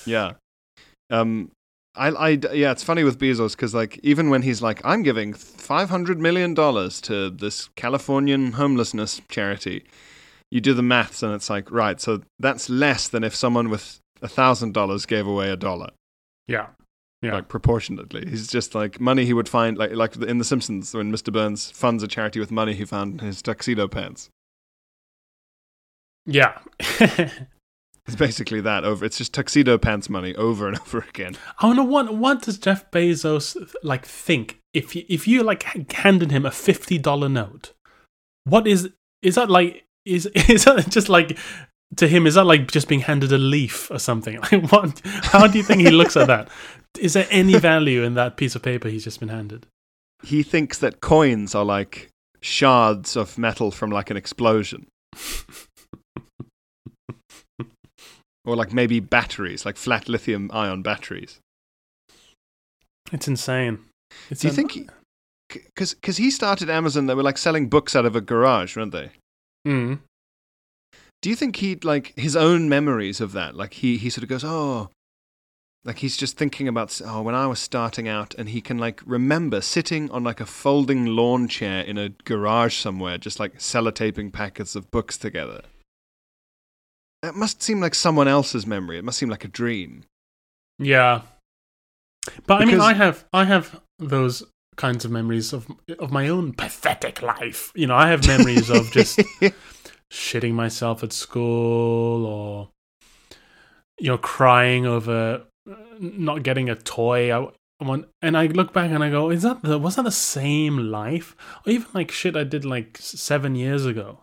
[0.05, 0.33] Yeah.
[1.09, 1.51] Um
[1.95, 5.33] I, I yeah, it's funny with Bezos because like even when he's like, I'm giving
[5.33, 9.85] five hundred million dollars to this Californian homelessness charity,
[10.49, 13.99] you do the maths and it's like, right, so that's less than if someone with
[14.21, 15.89] a thousand dollars gave away a dollar.
[16.47, 16.67] Yeah.
[17.23, 17.35] Yeah.
[17.35, 18.29] like proportionately.
[18.29, 21.31] He's just like money he would find, like like in The Simpsons when Mr.
[21.31, 24.29] Burns funds a charity with money he found in his tuxedo pants.
[26.25, 26.59] Yeah.
[28.05, 29.05] It's basically that over.
[29.05, 31.37] It's just tuxedo pants money over and over again.
[31.59, 36.31] I wonder what what does Jeff Bezos like think if you, if you like handed
[36.31, 37.71] him a fifty dollar note?
[38.43, 38.89] What is
[39.21, 39.85] is that like?
[40.05, 41.37] Is is that just like
[41.97, 42.25] to him?
[42.27, 44.39] Is that like just being handed a leaf or something?
[44.51, 45.01] Like what?
[45.05, 46.49] How do you think he looks at that?
[46.99, 49.65] Is there any value in that piece of paper he's just been handed?
[50.23, 52.09] He thinks that coins are like
[52.41, 54.87] shards of metal from like an explosion,
[58.45, 61.39] or like maybe batteries, like flat lithium ion batteries.
[63.11, 63.79] It's insane.
[64.29, 64.89] It's Do you un- think?
[65.49, 68.91] Because because he started Amazon, they were like selling books out of a garage, weren't
[68.91, 69.11] they?
[69.67, 69.99] Mm.
[71.23, 73.55] Do you think he like his own memories of that?
[73.55, 74.89] Like he he sort of goes, oh,
[75.85, 79.01] like he's just thinking about oh when I was starting out, and he can like
[79.05, 84.33] remember sitting on like a folding lawn chair in a garage somewhere, just like sellotaping
[84.33, 85.61] packets of books together.
[87.21, 88.97] That must seem like someone else's memory.
[88.97, 90.03] It must seem like a dream.
[90.77, 91.21] Yeah,
[92.45, 94.43] but I mean, I have I have those
[94.75, 97.71] kinds of memories of of my own pathetic life.
[97.75, 99.21] You know, I have memories of just
[100.13, 102.69] shitting myself at school or
[103.99, 107.31] you know crying over uh, not getting a toy.
[107.31, 107.49] I,
[107.79, 110.11] I want, and I look back and I go, is that the was that the
[110.11, 111.35] same life?
[111.65, 114.19] Or even like shit I did like seven years ago,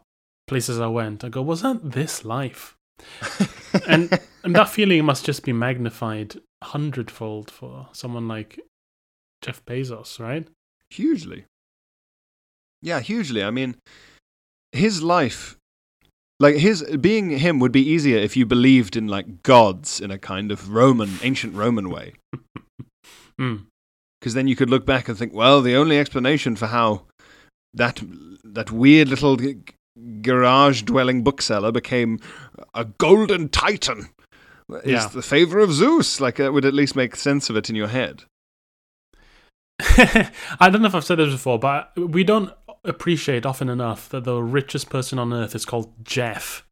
[0.46, 1.24] places I went.
[1.24, 2.76] I go, was that this life?
[3.88, 8.60] and and that feeling must just be magnified hundredfold for someone like
[9.42, 10.46] Jeff Bezos, right?
[10.90, 11.46] hugely.
[12.82, 13.42] Yeah, hugely.
[13.42, 13.76] I mean,
[14.72, 15.56] his life,
[16.40, 20.18] like his being him, would be easier if you believed in like gods in a
[20.18, 22.14] kind of Roman, ancient Roman way.
[23.40, 23.64] Mm.
[24.20, 27.04] because then you could look back and think, well, the only explanation for how
[27.72, 28.02] that
[28.44, 29.56] that weird little g-
[30.20, 32.18] garage dwelling bookseller became
[32.74, 34.10] a golden titan
[34.84, 35.06] is Yeah.
[35.08, 36.20] the favor of Zeus.
[36.20, 38.24] Like it would at least make sense of it in your head.
[39.80, 42.52] I don't know if I've said this before, but we don't
[42.84, 46.66] appreciate often enough that the richest person on earth is called Jeff.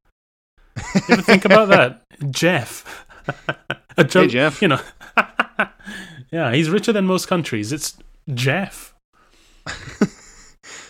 [0.77, 2.03] You ever think about that?
[2.31, 3.07] Jeff.
[3.97, 4.63] A joke, Jeff.
[4.63, 4.81] You know.
[6.31, 7.73] yeah, he's richer than most countries.
[7.73, 7.97] It's
[8.33, 8.95] Jeff.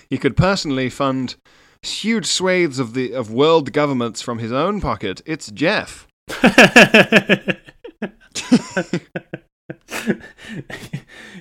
[0.09, 1.37] He could personally fund
[1.83, 5.21] huge swathes of the of world governments from his own pocket.
[5.27, 6.07] It's Jeff.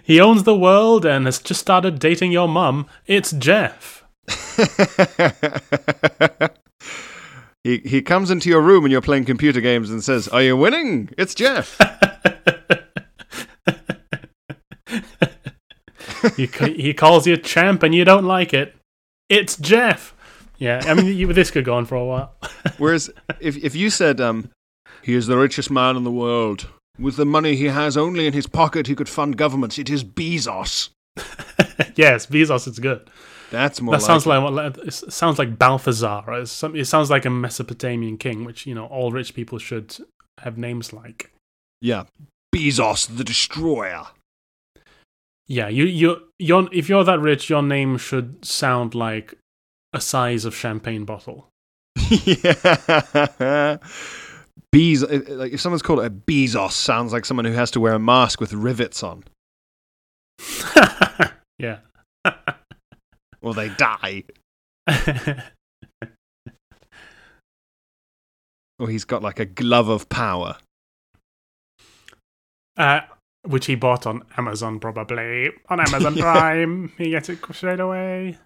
[0.03, 2.87] He owns the world and has just started dating your mum.
[3.05, 4.03] It's Jeff.
[7.63, 10.57] he he comes into your room and you're playing computer games and says, "Are you
[10.57, 11.79] winning?" It's Jeff.
[16.35, 18.75] he, he calls you champ and you don't like it.
[19.29, 20.13] It's Jeff.
[20.57, 22.35] Yeah, I mean, you, this could go on for a while.
[22.77, 23.09] Whereas
[23.39, 24.49] if if you said, um,
[25.01, 26.67] he is the richest man in the world.
[26.99, 29.77] With the money he has only in his pocket, he could fund governments.
[29.77, 30.89] It is Bezos.
[31.95, 33.10] yes, Bezos is good.
[33.51, 33.95] That's more.
[33.95, 34.29] that sounds it.
[34.29, 36.23] like it sounds like Balthazar.
[36.25, 36.41] Right?
[36.41, 39.97] It sounds like a Mesopotamian king, which you know all rich people should
[40.39, 41.31] have names like.
[41.81, 42.05] yeah,
[42.53, 44.07] Bezos the Destroyer.
[45.47, 49.33] Yeah, you you you if you're that rich, your name should sound like
[49.93, 51.47] a size of champagne bottle.
[52.10, 53.77] yeah.
[54.71, 57.93] Bez- uh, like if someone's called a Bezos, sounds like someone who has to wear
[57.93, 59.23] a mask with rivets on,
[61.59, 61.79] yeah.
[63.41, 64.23] or they die,
[68.79, 70.57] or he's got like a glove of power.
[72.77, 73.01] uh,
[73.43, 76.91] which he bought on Amazon, probably on Amazon Prime.
[76.97, 78.37] he gets it straight away.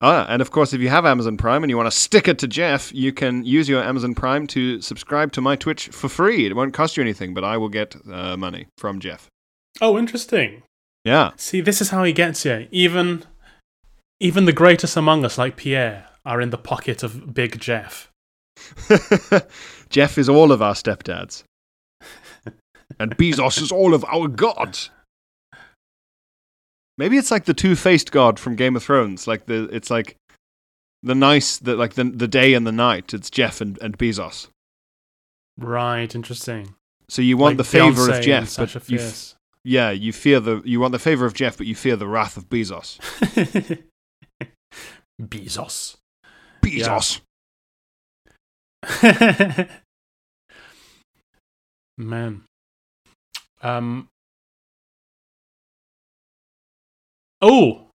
[0.00, 2.38] Ah, and of course, if you have Amazon Prime and you want to stick it
[2.40, 6.46] to Jeff, you can use your Amazon Prime to subscribe to my Twitch for free.
[6.46, 9.28] It won't cost you anything, but I will get uh, money from Jeff.
[9.80, 10.62] Oh, interesting.
[11.04, 11.30] Yeah.
[11.36, 12.68] See, this is how he gets you.
[12.70, 13.24] Even,
[14.20, 18.10] even the greatest among us, like Pierre, are in the pocket of Big Jeff.
[19.90, 21.44] Jeff is all of our stepdads.
[22.98, 24.90] and Bezos is all of our gods.
[26.96, 29.26] Maybe it's like the two-faced god from Game of Thrones.
[29.26, 30.16] Like the it's like
[31.02, 33.12] the nice the like the the day and the night.
[33.12, 34.48] It's Jeff and, and Bezos.
[35.58, 36.74] Right, interesting.
[37.08, 40.40] So you want Like the favor Beyonce of Jeff, but you f- yeah, you fear
[40.40, 42.98] the you want the favor of Jeff, but you fear the wrath of Bezos.
[45.20, 45.96] Bezos.
[46.62, 47.20] Bezos.
[51.98, 52.42] Man.
[53.62, 54.08] Um.
[57.46, 57.88] Oh,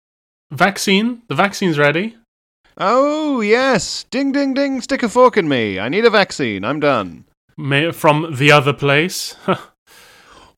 [0.51, 1.23] vaccine.
[1.29, 2.17] The vaccine's ready.
[2.77, 4.81] Oh yes, ding ding ding!
[4.81, 5.79] Stick a fork in me.
[5.79, 6.65] I need a vaccine.
[6.65, 7.25] I'm done.
[7.57, 9.37] May- from the other place.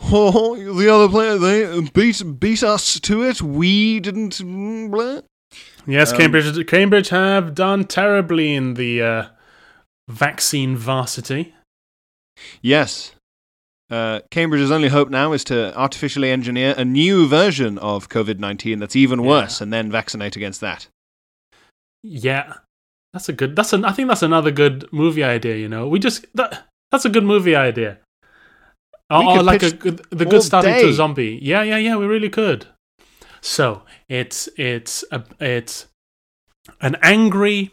[0.01, 3.42] Oh, the other player they beat beat us to it.
[3.42, 4.35] We didn't.
[4.38, 5.22] mm, Blah.
[5.88, 6.66] yes, Um, Cambridge.
[6.68, 9.24] Cambridge have done terribly in the uh,
[10.09, 11.53] vaccine varsity.
[12.62, 13.11] Yes.
[13.90, 18.79] Uh, Cambridge's only hope now is to artificially engineer a new version of COVID 19
[18.81, 19.29] that's even Yeah.
[19.29, 20.88] worse and then vaccinate against that.
[22.02, 22.54] Yeah,
[23.12, 23.56] that's a good.
[23.56, 23.85] That's an.
[23.85, 25.56] I think that's another good movie idea.
[25.56, 26.65] You know, we just that.
[26.92, 27.98] That's a good movie idea.
[29.10, 31.38] Or, We or could like a good, the good starting to a zombie.
[31.42, 31.96] Yeah, yeah, yeah.
[31.96, 32.67] We really could.
[33.40, 35.87] So it's it's a it's
[36.81, 37.73] an angry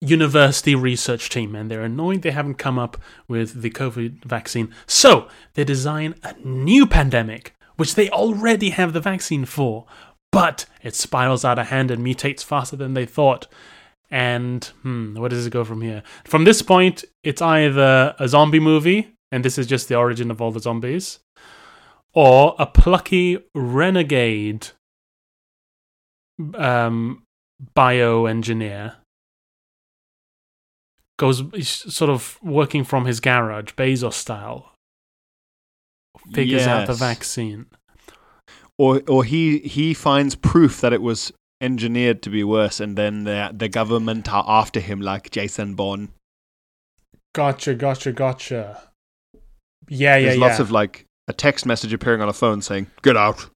[0.00, 4.72] university research team, and they're annoyed they haven't come up with the COVID vaccine.
[4.86, 9.86] So they design a new pandemic, which they already have the vaccine for,
[10.30, 13.46] but it spirals out of hand and mutates faster than they thought.
[14.10, 16.02] And hmm, where does it go from here?
[16.24, 20.40] From this point, it's either a zombie movie, and this is just the origin of
[20.40, 21.18] all the zombies,
[22.12, 24.68] or a plucky renegade
[26.54, 27.22] um,
[27.74, 28.94] bioengineer
[31.18, 34.72] goes he's sort of working from his garage, Bezos style.
[36.32, 37.66] Figures out the vaccine.
[38.78, 43.24] Or or he he finds proof that it was engineered to be worse, and then
[43.24, 46.10] the the government are after him like Jason Bourne.
[47.34, 48.82] Gotcha, gotcha, gotcha.
[49.34, 49.40] Yeah,
[49.88, 50.26] yeah, yeah.
[50.26, 50.46] There's yeah.
[50.46, 53.48] lots of like a text message appearing on a phone saying "Get out."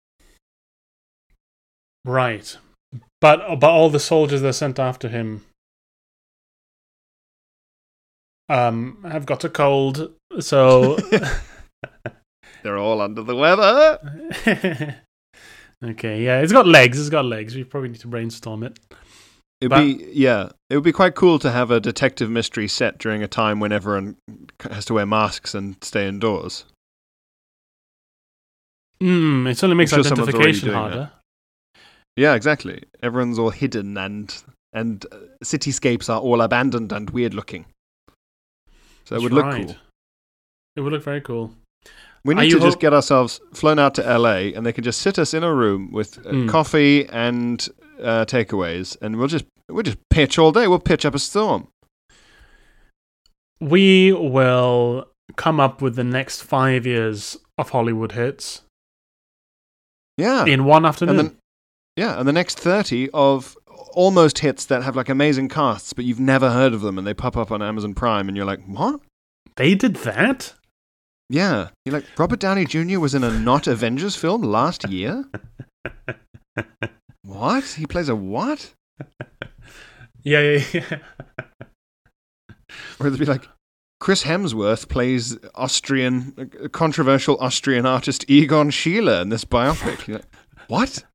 [2.04, 2.56] right.
[3.20, 5.44] But but all the soldiers that are sent after him
[8.50, 10.96] um have got a cold, so
[12.62, 13.98] They're all under the weather.
[15.82, 17.56] Okay, yeah, it's got legs, it's got legs.
[17.56, 18.78] We probably need to brainstorm it.
[19.62, 22.98] It'd But- be yeah, it would be quite cool to have a detective mystery set
[22.98, 24.16] during a time when everyone
[24.70, 26.66] has to wear masks and stay indoors.
[29.02, 30.74] Mm, it certainly makes I'm sure identification that.
[30.74, 31.12] harder.
[32.16, 32.82] Yeah, exactly.
[33.02, 34.34] Everyone's all hidden and
[34.74, 37.64] and uh, cityscapes are all abandoned and weird looking.
[39.10, 39.66] So it would look right.
[39.66, 39.76] cool.
[40.76, 41.52] It would look very cool.
[42.24, 45.18] We need to just get ourselves flown out to LA, and they can just sit
[45.18, 46.48] us in a room with uh, Mm.
[46.48, 47.68] coffee and
[48.00, 50.68] uh, takeaways, and we'll just we'll just pitch all day.
[50.68, 51.66] We'll pitch up a storm.
[53.60, 58.62] We will come up with the next five years of Hollywood hits
[60.16, 61.18] Yeah, in one afternoon.
[61.18, 61.36] and then
[61.96, 63.56] yeah, and the next thirty of
[63.92, 67.14] almost hits that have like amazing casts, but you've never heard of them, and they
[67.14, 69.00] pop up on Amazon Prime, and you're like, what?
[69.56, 70.54] they did that?
[71.28, 72.98] Yeah, you're like Robert Downey Jr.
[72.98, 75.24] was in a not Avengers film last year.
[77.22, 77.64] what?
[77.64, 78.72] He plays a what?
[80.22, 80.98] Yeah, yeah, yeah.
[82.98, 83.48] Or it'd be like
[84.00, 90.08] Chris Hemsworth plays Austrian, controversial Austrian artist Egon Schiele in this biopic.
[90.08, 90.24] Like,
[90.68, 91.04] what?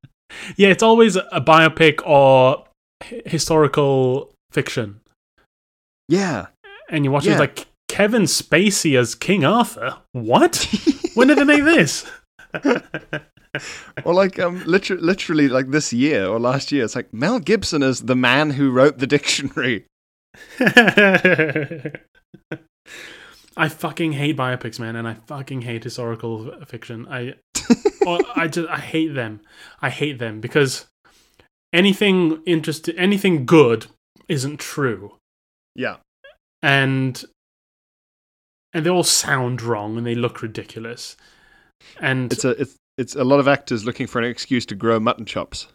[0.56, 2.65] Yeah, it's always a biopic or
[3.02, 5.00] hi- historical fiction.
[6.08, 6.46] Yeah.
[6.88, 7.32] And you watch it, Yeah.
[7.34, 9.96] it's like Kevin Spacey as King Arthur.
[10.12, 10.68] What?
[11.14, 12.06] when did they make this?
[14.04, 17.82] Or like um, liter- literally like this year or last year, it's like Mel Gibson
[17.82, 19.86] as the man who wrote the dictionary.
[23.58, 27.06] I fucking hate biopics, man, and I fucking hate historical fiction.
[27.08, 27.34] I,
[28.06, 29.40] or I just I hate them.
[29.80, 30.86] I hate them because
[31.72, 33.86] anything interesting, anything good,
[34.28, 35.14] isn't true,
[35.74, 35.96] Yeah.
[36.62, 37.24] and
[38.72, 41.16] and they all sound wrong and they look ridiculous.
[42.00, 44.98] And It's a it's it's a lot of actors looking for an excuse to grow
[45.00, 45.68] mutton chops.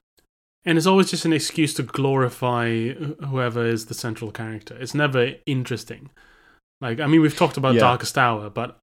[0.66, 2.90] and it's always just an excuse to glorify
[3.30, 4.78] whoever is the central character.
[4.80, 6.10] It's never interesting.
[6.82, 7.82] Like I mean, we've talked about Yeah.
[7.82, 8.78] Darkest Hour, but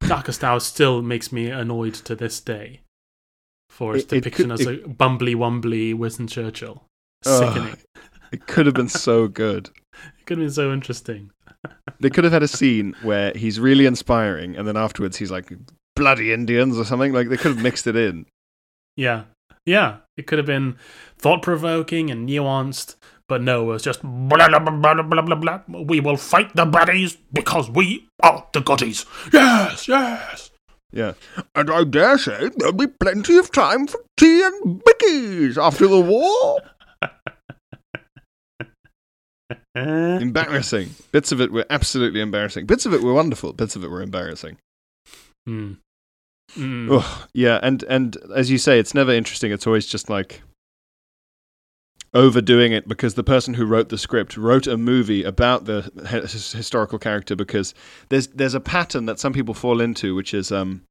[0.00, 2.80] Darkest Hour still makes me annoyed to this day
[3.70, 6.84] for its It- it depiction could- as a bumbly wumbly Winston Churchill.
[7.24, 7.76] Sickening.
[8.32, 9.70] It could have been so good.
[10.18, 11.30] It could have been so interesting.
[11.98, 15.52] They could have had a scene where he's really inspiring, and then afterwards he's like
[15.96, 17.12] bloody Indians or something.
[17.12, 18.26] Like they could have mixed it in.
[18.96, 19.24] Yeah,
[19.66, 19.96] yeah.
[20.16, 20.76] It could have been
[21.18, 22.96] thought provoking and nuanced,
[23.28, 25.60] but no, it was just blah blah blah blah blah blah blah.
[25.82, 29.04] We will fight the baddies because we are the goodies.
[29.32, 30.49] Yes, yes.
[30.92, 31.12] Yeah.
[31.54, 36.00] And I dare say there'll be plenty of time for tea and bickies after the
[36.00, 36.60] war.
[39.74, 40.90] Embarrassing.
[41.12, 42.66] Bits of it were absolutely embarrassing.
[42.66, 43.52] Bits of it were wonderful.
[43.52, 44.58] Bits of it were embarrassing.
[45.48, 45.78] Mm.
[46.58, 49.52] Ugh, yeah, and and as you say, it's never interesting.
[49.52, 50.42] It's always just like
[52.12, 56.52] overdoing it because the person who wrote the script wrote a movie about the his-
[56.52, 57.72] historical character because
[58.08, 60.82] there's there's a pattern that some people fall into which is um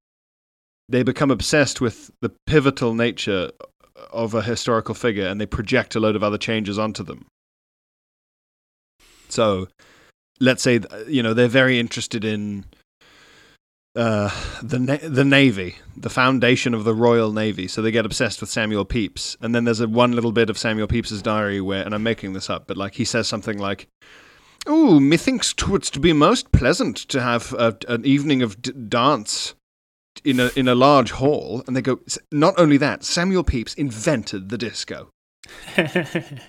[0.88, 3.51] they become obsessed with the pivotal nature
[4.11, 7.26] of a historical figure and they project a load of other changes onto them.
[9.28, 9.67] So
[10.39, 12.65] let's say you know they're very interested in
[13.99, 14.31] uh,
[14.63, 17.67] the na- the navy, the foundation of the Royal Navy.
[17.67, 20.57] So they get obsessed with Samuel Pepys, and then there's a one little bit of
[20.57, 23.87] Samuel Pepys's diary where, and I'm making this up, but like he says something like,
[24.65, 29.53] "Oh, methinks twould be most pleasant to have a, an evening of d- dance."
[30.25, 31.99] In a in a large hall, and they go.
[32.31, 35.09] Not only that, Samuel Pepys invented the disco.
[35.77, 35.95] It-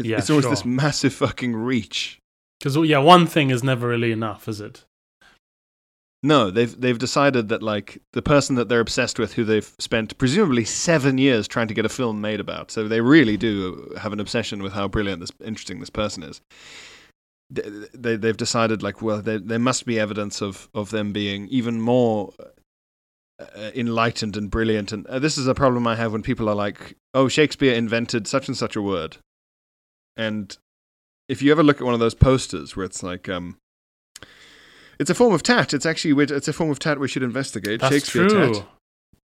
[0.00, 0.50] yeah, it's always sure.
[0.50, 2.20] this massive fucking reach.
[2.60, 4.84] Because yeah, one thing is never really enough, is it?
[6.22, 10.18] No, they've they've decided that like the person that they're obsessed with, who they've spent
[10.18, 14.12] presumably seven years trying to get a film made about, so they really do have
[14.12, 16.40] an obsession with how brilliant this, interesting this person is.
[17.50, 17.62] They,
[17.94, 21.80] they they've decided like, well, there there must be evidence of of them being even
[21.80, 22.34] more
[23.38, 26.56] uh, enlightened and brilliant, and uh, this is a problem I have when people are
[26.56, 29.18] like, oh, Shakespeare invented such and such a word,
[30.16, 30.56] and
[31.28, 33.56] if you ever look at one of those posters where it's like um,
[34.98, 35.72] it's a form of tat.
[35.72, 37.80] It's actually it's a form of tat we should investigate.
[37.80, 38.54] That's Shakespeare true.
[38.54, 38.66] tat.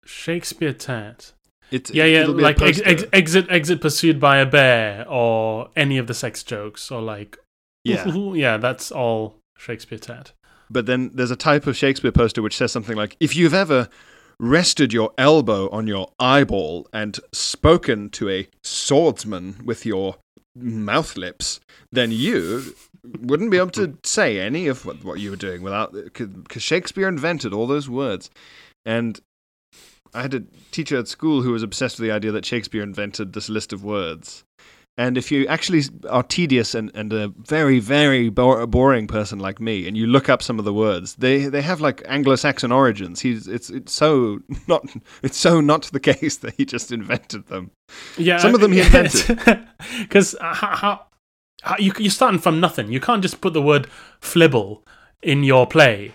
[0.04, 1.32] Shakespeare tat.
[1.70, 5.08] It's, Yeah, yeah, it'll be a like ex- ex- exit, exit pursued by a bear,
[5.08, 7.38] or any of the sex jokes, or like,
[7.84, 8.06] yeah.
[8.06, 10.32] yeah, that's all Shakespeare tat.
[10.70, 13.88] But then there's a type of Shakespeare poster which says something like, "If you've ever
[14.38, 20.16] rested your elbow on your eyeball and spoken to a swordsman with your
[20.54, 21.60] mouth lips,
[21.90, 22.74] then you
[23.20, 27.08] wouldn't be able to say any of what, what you were doing without because Shakespeare
[27.08, 28.30] invented all those words."
[28.86, 29.20] And
[30.14, 33.32] I had a teacher at school who was obsessed with the idea that Shakespeare invented
[33.32, 34.44] this list of words.
[34.96, 39.60] And if you actually are tedious and, and a very, very bo- boring person like
[39.60, 43.20] me, and you look up some of the words, they, they have like Anglo-Saxon origins.
[43.20, 44.38] He's it's it's so
[44.68, 44.84] not
[45.24, 47.72] it's so not the case that he just invented them.
[48.16, 49.66] Yeah, Some of them he invented.
[49.98, 51.06] Because uh, how, how, how
[51.78, 52.90] you you're starting from nothing.
[52.92, 53.86] You can't just put the word
[54.20, 54.82] flibble
[55.22, 56.12] in your play,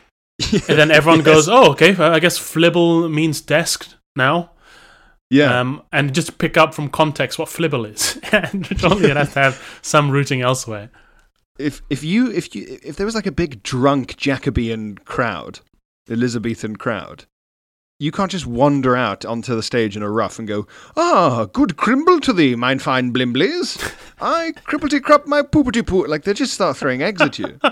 [0.51, 1.25] and then everyone Yes.
[1.25, 1.95] goes, "Oh, okay.
[1.95, 4.51] I guess flibble means desk now."
[5.31, 9.39] Yeah, Um, and just pick up from context what flibble is, and it has to
[9.39, 10.89] have some rooting elsewhere.
[11.59, 15.59] if if you if you if there was like a big drunk Jacobean crowd,
[16.09, 17.25] Elizabethan crowd,
[17.99, 21.75] you can't just wander out onto the stage in a ruff and go, "Ah, good
[21.75, 23.77] crimble to thee, mine fine blimblies!
[24.21, 27.59] I cripplety crop my poopity poo." Like they just start throwing eggs at you.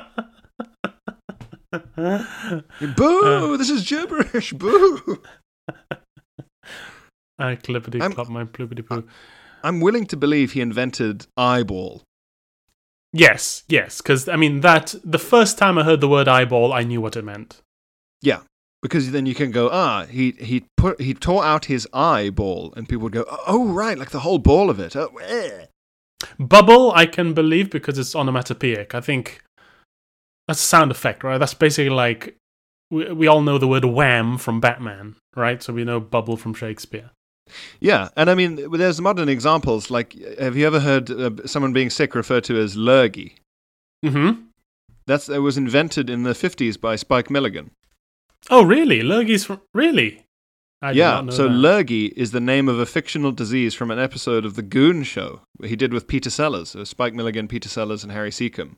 [2.95, 3.57] Boo!
[3.57, 4.53] this is gibberish.
[4.53, 5.21] Boo!
[7.39, 9.07] I clippity clop my bloopity poo.
[9.63, 12.03] I'm willing to believe he invented eyeball.
[13.13, 16.84] Yes, yes, because I mean that the first time I heard the word eyeball, I
[16.84, 17.61] knew what it meant.
[18.21, 18.41] Yeah,
[18.82, 22.88] because then you can go, ah, he he put he tore out his eyeball, and
[22.88, 24.95] people would go, oh right, like the whole ball of it.
[24.95, 25.65] Oh, eh.
[26.39, 28.95] Bubble, I can believe because it's onomatopoeic.
[28.95, 29.43] I think
[30.47, 31.38] that's a sound effect, right?
[31.38, 32.38] That's basically like
[32.89, 35.61] we, we all know the word wham from Batman, right?
[35.61, 37.11] So we know bubble from Shakespeare.
[37.80, 39.89] Yeah, and I mean, there's modern examples.
[39.89, 43.36] Like, have you ever heard uh, someone being sick referred to as lurgy?
[44.05, 44.41] Mm-hmm.
[45.05, 47.71] That's it was invented in the 50s by Spike Milligan.
[48.50, 49.02] Oh, really?
[49.02, 50.24] Lurgy's from really?
[50.82, 51.50] I yeah, so that.
[51.50, 55.41] lurgy is the name of a fictional disease from an episode of The Goon Show
[55.64, 58.76] he did with Peter Sellers, so Spike Milligan, Peter Sellers, and Harry Secombe.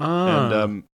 [0.00, 0.44] ah.
[0.46, 0.84] and um,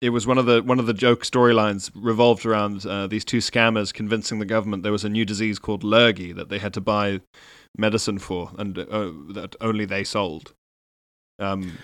[0.00, 3.38] it was one of the one of the joke storylines revolved around uh, these two
[3.38, 6.80] scammers convincing the government there was a new disease called lurgy that they had to
[6.80, 7.20] buy
[7.76, 10.54] medicine for, and uh, that only they sold.
[11.38, 11.76] Um,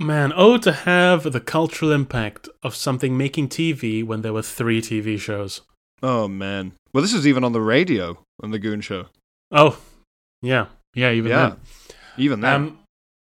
[0.00, 4.80] Man, oh, to have the cultural impact of something making TV when there were three
[4.80, 5.60] TV shows.
[6.02, 6.72] oh man!
[6.94, 9.08] Well, this was even on the radio on the Goon Show.
[9.52, 9.78] Oh,
[10.40, 11.56] yeah, yeah, even yeah, then.
[12.16, 12.54] even that.
[12.56, 12.78] Um,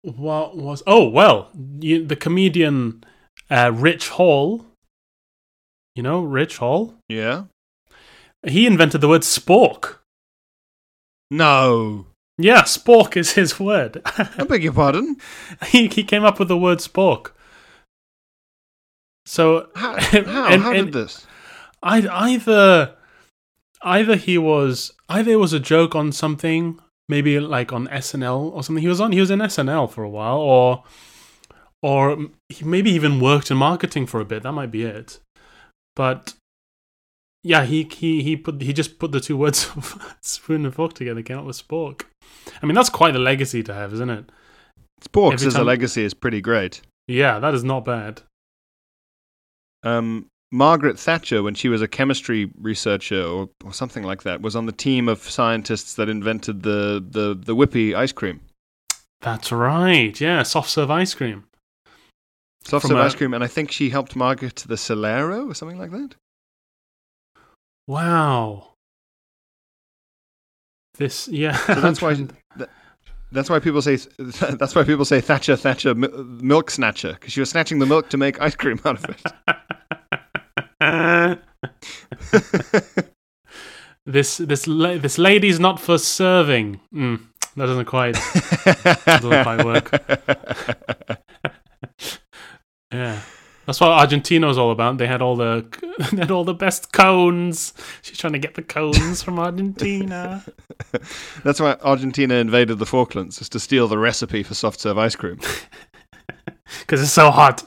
[0.04, 0.82] what was?
[0.88, 1.50] Oh well,
[1.82, 3.04] you, the comedian
[3.50, 4.66] uh, Rich Hall.
[5.94, 6.94] You know Rich Hall.
[7.10, 7.44] yeah.
[8.48, 9.98] He invented the word spork.
[11.30, 12.06] No,
[12.44, 14.02] Yeah, spork is his word.
[14.06, 15.18] I beg your pardon.
[15.68, 17.32] he he came up with the word spork.
[19.26, 20.00] So How?
[20.02, 20.48] How?
[20.48, 21.26] and- how and- did this?
[21.84, 22.96] I, either
[23.82, 26.80] either he was either it was a joke on something,
[27.10, 28.84] maybe like on SNL or something.
[28.84, 30.84] He was on he was in SNL for a while, or
[31.82, 32.18] or
[32.50, 34.44] he maybe even worked in marketing for a bit.
[34.44, 35.20] That might be it.
[35.96, 36.36] But
[37.44, 39.68] yeah, he he he put he just put the two words
[40.22, 42.04] spoon and fork together, came up with spork.
[42.62, 44.32] I mean, that's quite a legacy to have, isn't it?
[45.02, 46.82] Sporks as a legacy is pretty great.
[47.08, 48.22] Yeah, that is not bad.
[49.84, 54.54] um, Margaret Thatcher, when she was a chemistry researcher or, or something like that, was
[54.56, 58.42] on the team of scientists that invented the, the, the whippy ice cream.
[59.22, 60.20] That's right.
[60.20, 61.46] Yeah, soft serve ice cream.
[62.66, 65.80] Soft serve a- ice cream, and I think she helped market the Solero or something
[65.80, 66.16] like that.
[67.88, 68.71] Wow.
[71.02, 71.56] This yeah.
[71.56, 72.14] So that's why
[72.58, 72.70] that,
[73.32, 77.50] that's why people say that's why people say Thatcher Thatcher milk snatcher because she was
[77.50, 79.16] snatching the milk to make ice cream out of
[80.80, 81.40] it.
[84.06, 86.80] this this la- this lady's not for serving.
[86.94, 87.20] Mm,
[87.56, 88.14] that doesn't quite
[89.08, 89.90] doesn't quite work.
[92.94, 93.22] Yeah,
[93.66, 94.98] that's what Argentina's all about.
[94.98, 95.66] They had all the
[96.12, 97.74] they had all the best cones.
[98.02, 100.44] She's trying to get the cones from Argentina.
[101.44, 105.16] That's why Argentina invaded the Falklands, is to steal the recipe for soft serve ice
[105.16, 105.40] cream.
[106.80, 107.64] because it's so hot.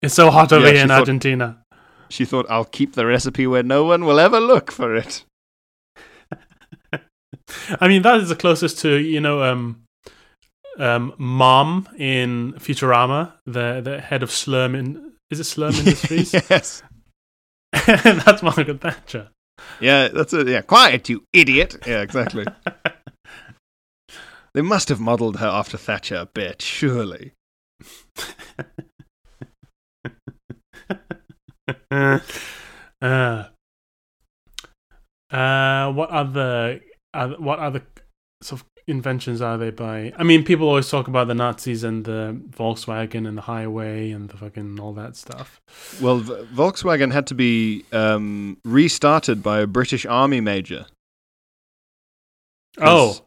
[0.00, 1.58] It's so hot over Yeah, here in thought- Argentina.
[2.08, 5.24] She thought, I'll keep the recipe where no one will ever look for it.
[7.80, 9.81] I mean, that is the closest to you know, um,
[10.78, 16.32] um, Mom in Futurama, the the head of Slurm in is it Slurm Industries?
[16.32, 16.82] yes.
[17.72, 19.30] That's Margaret Thatcher.
[19.80, 20.48] Yeah, that's it.
[20.48, 21.76] Yeah, quiet, you idiot.
[21.86, 22.44] Yeah, exactly.
[24.54, 27.32] they must have modelled her after Thatcher a bit, surely.
[31.90, 32.18] uh,
[35.30, 36.80] uh, what other,
[37.14, 37.82] other what other
[38.42, 40.12] sort of inventions are they by?
[40.16, 44.28] I mean, people always talk about the Nazis and the Volkswagen and the highway and
[44.28, 45.60] the fucking all that stuff.
[46.00, 50.86] Well, v- Volkswagen had to be um, restarted by a British Army major
[52.78, 53.24] Oh,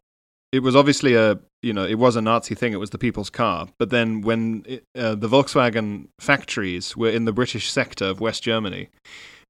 [0.52, 2.74] it was obviously a you know it was a Nazi thing.
[2.74, 3.68] It was the people's car.
[3.78, 8.44] But then when it, uh, the Volkswagen factories were in the British sector of West
[8.44, 8.90] Germany,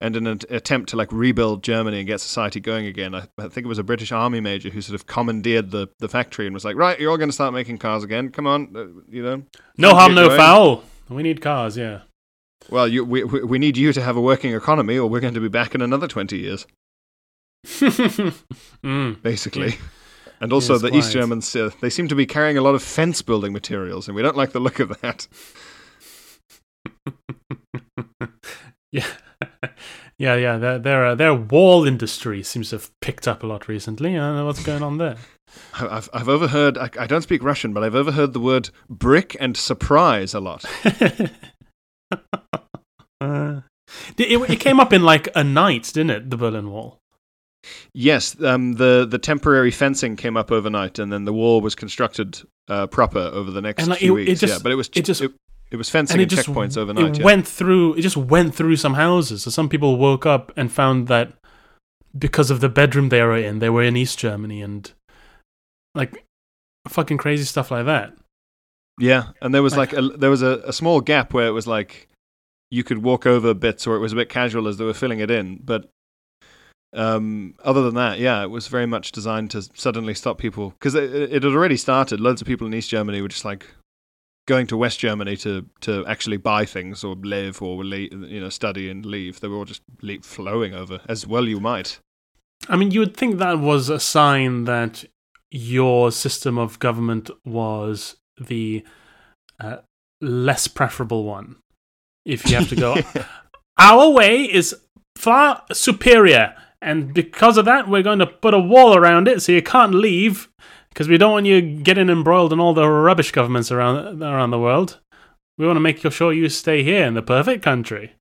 [0.02, 3.48] and in an attempt to like rebuild Germany and get society going again, I, I
[3.48, 6.54] think it was a British army major who sort of commandeered the, the factory and
[6.54, 8.30] was like, right, you're all going to start making cars again.
[8.30, 9.44] Come on, uh, you know.
[9.78, 10.84] no harm, no going." foul.
[11.10, 12.02] We need cars, yeah.
[12.70, 15.40] Well, you, we we need you to have a working economy, or we're going to
[15.40, 16.66] be back in another twenty years,
[17.66, 19.22] mm.
[19.22, 19.76] basically.
[20.42, 20.96] And also, Yes, the.
[20.96, 24.16] East Germans, uh, they seem to be carrying a lot of fence building materials, and
[24.16, 25.28] we don't like the look of that.
[28.92, 29.08] Yeah,
[30.18, 30.58] yeah, yeah.
[30.58, 34.12] Their their uh, their wall industry seems to have picked up a lot recently.
[34.12, 35.18] I don't know what's going on there.
[35.80, 39.56] I've, I've overheard, I, I don't speak Russian, but I've overheard the word brick and
[39.56, 40.66] surprise a lot.
[43.22, 43.62] Uh,
[44.18, 46.30] it, it came up in like a night, didn't it?
[46.30, 47.00] The Berlin Wall.
[47.94, 52.42] Yes, um, the, the temporary fencing came up overnight, and then the wall was constructed
[52.68, 54.42] uh, proper over the next And, like, few it- it weeks.
[54.42, 55.32] just- yeah, but it was, it just- it,
[55.76, 57.06] it was fencing and and, just checkpoints overnight.
[57.06, 57.26] It yeah.
[57.26, 57.96] went through.
[57.96, 59.44] It just went through some houses.
[59.44, 61.34] So some people woke up and found that
[62.18, 64.92] because of the bedroom they were in, they were in East Germany and
[65.94, 66.26] like
[66.88, 68.14] fucking crazy stuff like that.
[69.00, 71.52] Yeah, and there was Like- like a, there was a, a small gap where it
[71.52, 72.08] was like
[72.72, 75.20] you could walk over bits, or it was a bit casual as they were filling
[75.20, 75.60] it in.
[75.64, 75.90] But
[76.94, 80.96] um, other than that, yeah, it was very much designed to suddenly stop people because
[80.96, 82.22] it, it had already started.
[82.22, 83.68] Loads of people in East Germany were just like
[84.46, 88.50] going to West Germany to to actually buy things or live or le- you know
[88.50, 89.40] study and leave.
[89.40, 91.48] They were all just le- flowing over as well.
[91.48, 92.00] You might.
[92.70, 95.06] I mean, you would think that was a sign that
[95.52, 98.84] your system of government was the
[99.60, 99.78] uh,
[100.22, 101.58] less preferable one.
[102.26, 102.98] If you have to go,
[103.78, 104.76] our way is
[105.18, 109.52] far superior, and because of that, we're going to put a wall around it so
[109.52, 110.50] you can't leave
[110.96, 114.60] because we don't want you getting embroiled in all the rubbish governments around around the
[114.60, 115.02] world.
[115.58, 118.14] We want to make sure you stay here in the perfect country.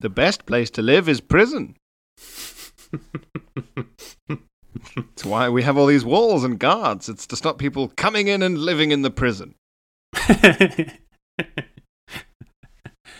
[0.00, 1.76] The best place to live is prison.
[4.94, 7.08] That's why we have all these walls and guards.
[7.08, 9.54] It's to stop people coming in and living in the prison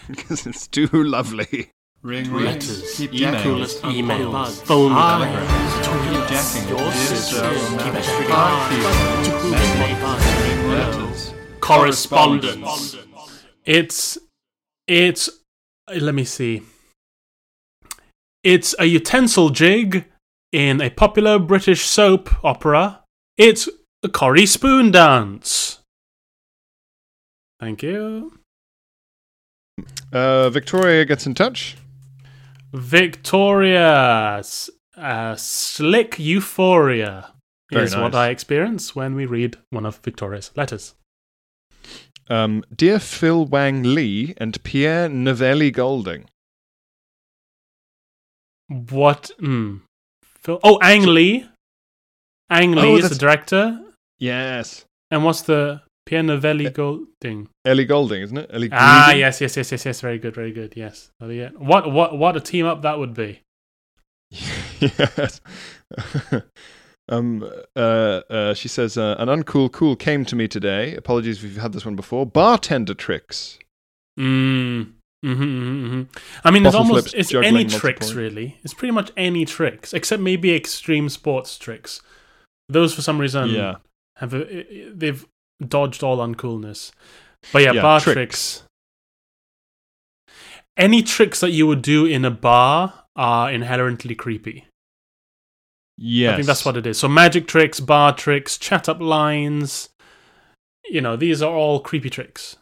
[0.06, 1.70] because it's too lovely.
[2.02, 5.86] Ring Letters, Keep emails, emails, phone Telegrams.
[5.86, 6.68] calls, Keep jacking.
[6.68, 7.94] your Yes, sisters, keep message.
[7.94, 8.28] extra Message.
[10.00, 10.24] cards,
[10.66, 11.34] Letters.
[11.60, 12.96] correspondence.
[13.64, 14.18] It's
[14.88, 15.30] it's
[15.94, 16.62] let me see.
[18.42, 20.06] It's a utensil jig
[20.50, 23.04] in a popular British soap opera.
[23.38, 23.68] It's
[24.02, 25.78] a Corrie Spoon dance.
[27.60, 28.40] Thank you.
[30.12, 31.76] Uh, Victoria gets in touch.
[32.72, 34.42] Victoria,
[34.96, 37.32] uh, slick euphoria
[37.70, 38.14] Very is what.
[38.14, 40.94] I experience when we read one of Victoria's letters.
[42.30, 46.24] Um, Dear Phil Wang Lee and Pierre Novellie Goulding.
[48.68, 49.32] What?
[49.40, 49.82] Mm,
[50.22, 51.46] Phil, oh, Ang Lee.
[52.48, 53.80] Ang Lee Oh, is the director.
[54.18, 54.86] Yes.
[55.10, 57.48] And what's the Pierre Novellie Goulding?
[57.64, 58.50] Ellie Goulding, isn't it?
[58.52, 60.00] Ellie Ah, yes, yes, yes, yes, yes.
[60.00, 60.74] Very good, very good.
[60.76, 61.10] Yes.
[61.20, 61.28] Oh.
[61.58, 63.40] What, what, what a team up that would be.
[64.80, 65.40] yes.
[67.08, 67.78] um, uh,
[68.30, 70.94] uh, she says, uh, An uncool cool came to me today.
[70.96, 72.26] Apologies if you've had this one before.
[72.26, 73.58] Bartender tricks.
[74.18, 74.92] Mm.
[75.24, 76.02] Mm-hmm, mm-hmm, mm-hmm.
[76.42, 78.22] I mean, it's almost flips, it's any tricks multiple.
[78.22, 78.58] really.
[78.64, 82.02] It's pretty much any tricks except maybe extreme sports tricks.
[82.68, 83.76] Those for some reason yeah.
[84.16, 85.24] have a, they've
[85.68, 86.92] dodged all uncoolness.
[87.52, 88.14] But yeah, Yeah, bar tricks.
[88.16, 88.62] tricks.
[90.76, 94.66] Any tricks that you would do in a bar are inherently creepy.
[95.98, 96.32] Yes.
[96.32, 96.98] I think that's what it is.
[96.98, 99.90] So magic tricks, bar tricks, chat up lines.
[100.88, 102.56] You know, these are all creepy tricks.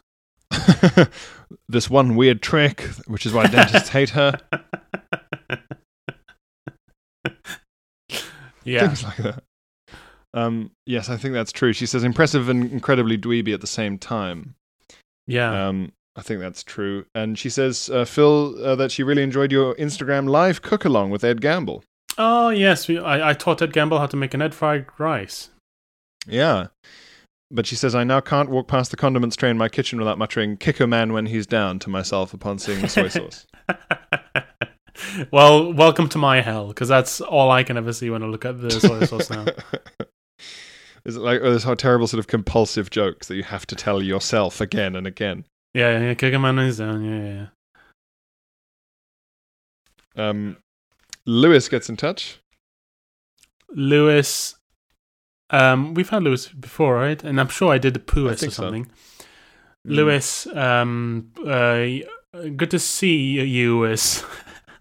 [1.69, 4.37] this one weird trick, which is why dentists hate her.
[8.63, 8.87] Yeah.
[8.87, 9.43] Things like that.
[10.33, 11.73] Um, yes, I think that's true.
[11.73, 14.55] She says impressive and incredibly dweeby at the same time.
[15.27, 15.67] Yeah.
[15.67, 17.05] Um, I think that's true.
[17.15, 21.09] And she says, uh, Phil, uh, that she really enjoyed your Instagram live cook along
[21.09, 21.83] with Ed Gamble.
[22.17, 25.49] oh yes, we, I, I taught Ed Gamble how to make an Ed fried rice.
[26.27, 26.67] Yeah.
[27.49, 30.17] But she says, I now can't walk past the condiments tray in my kitchen without
[30.17, 33.45] muttering, kick a man when he's down to myself upon seeing the soy sauce.
[35.31, 38.45] well, welcome to my hell because that's all I can ever see when I look
[38.45, 39.45] at the soy sauce now.
[41.05, 43.75] Is it like oh, those how terrible sort of compulsive jokes that you have to
[43.75, 45.45] tell yourself again and again?
[45.73, 47.03] Yeah, yeah, kick a man when he's down.
[47.03, 47.47] Yeah,
[50.15, 50.29] yeah.
[50.29, 50.57] Um,
[51.25, 52.39] Lewis gets in touch.
[53.69, 54.55] Lewis.
[55.49, 57.21] Um, we've had Lewis before, right?
[57.23, 58.63] And I'm sure I did the poo or think so.
[58.63, 58.85] something.
[58.85, 59.95] Mm.
[59.95, 61.85] Lewis, um, uh,
[62.55, 64.23] good to see you, Lewis.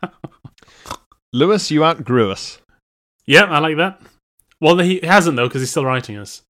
[1.32, 2.60] Lewis, you outgrew us.
[3.26, 4.00] yeah, I like that.
[4.60, 6.42] Well, he hasn't though, because he's still writing us.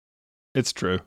[0.54, 1.00] It's true.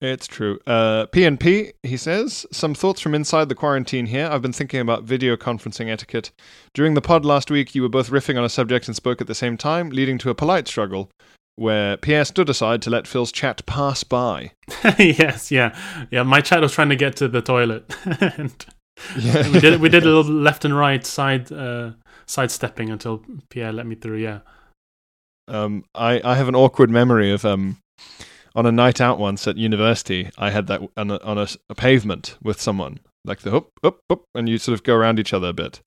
[0.00, 0.58] It's true.
[0.66, 4.30] Uh, PNP, he says, some thoughts from inside the quarantine here.
[4.32, 6.30] I've been thinking about video conferencing etiquette.
[6.72, 9.26] During the pod last week, you were both riffing on a subject and spoke at
[9.26, 11.10] the same time, leading to a polite struggle,
[11.56, 14.52] where Pierre stood aside to let Phil's chat pass by.
[14.98, 15.76] yes, yeah,
[16.10, 16.22] yeah.
[16.22, 17.94] My chat was trying to get to the toilet,
[18.38, 18.54] and
[19.18, 19.50] Yeah.
[19.50, 21.90] we did we did a little left and right side uh,
[22.26, 24.16] sidestepping until Pierre let me through.
[24.18, 24.38] Yeah.
[25.50, 27.78] Um, I, I have an awkward memory of um,
[28.54, 30.30] on a night out once at university.
[30.38, 34.00] I had that on a, on a, a pavement with someone, like the up, up,
[34.08, 35.80] up, and you sort of go around each other a bit.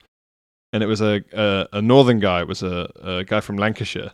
[0.72, 2.40] And it was a a, a northern guy.
[2.40, 4.10] It was a, a guy from Lancashire.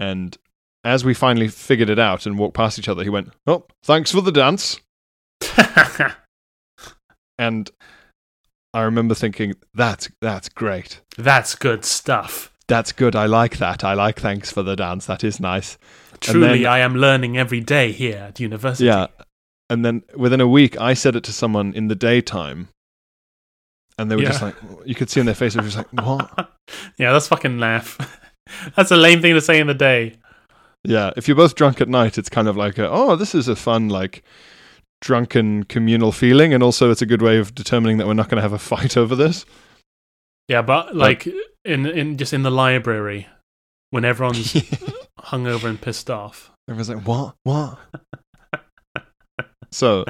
[0.00, 0.36] And
[0.84, 4.10] as we finally figured it out and walked past each other, he went, "Oh, thanks
[4.10, 4.80] for the dance."
[7.38, 7.70] And
[8.72, 12.51] I remember thinking, "That's that's great." That's good stuff.
[12.72, 13.14] That's good.
[13.14, 13.84] I like that.
[13.84, 15.04] I like thanks for the dance.
[15.04, 15.76] That is nice.
[16.20, 18.86] Truly, then- I am learning every day here at university.
[18.86, 19.08] Yeah.
[19.68, 22.68] And then within a week, I said it to someone in the daytime.
[23.98, 24.54] And they were just like,
[24.86, 26.50] you could see on their face, they were just like, what?
[26.98, 27.98] yeah, that's fucking laugh.
[28.76, 30.16] that's a lame thing to say in the day.
[30.82, 31.12] Yeah.
[31.16, 33.56] If you're both drunk at night, it's kind of like, a, oh, this is a
[33.56, 34.22] fun, like,
[35.02, 36.54] drunken communal feeling.
[36.54, 38.58] And also, it's a good way of determining that we're not going to have a
[38.72, 39.44] fight over this.
[40.48, 41.28] Yeah, but like
[41.64, 43.28] in in just in the library
[43.90, 44.52] when everyone's
[45.20, 46.50] hungover and pissed off.
[46.68, 47.34] Everyone's like, what?
[47.42, 47.78] What?
[49.70, 50.04] so,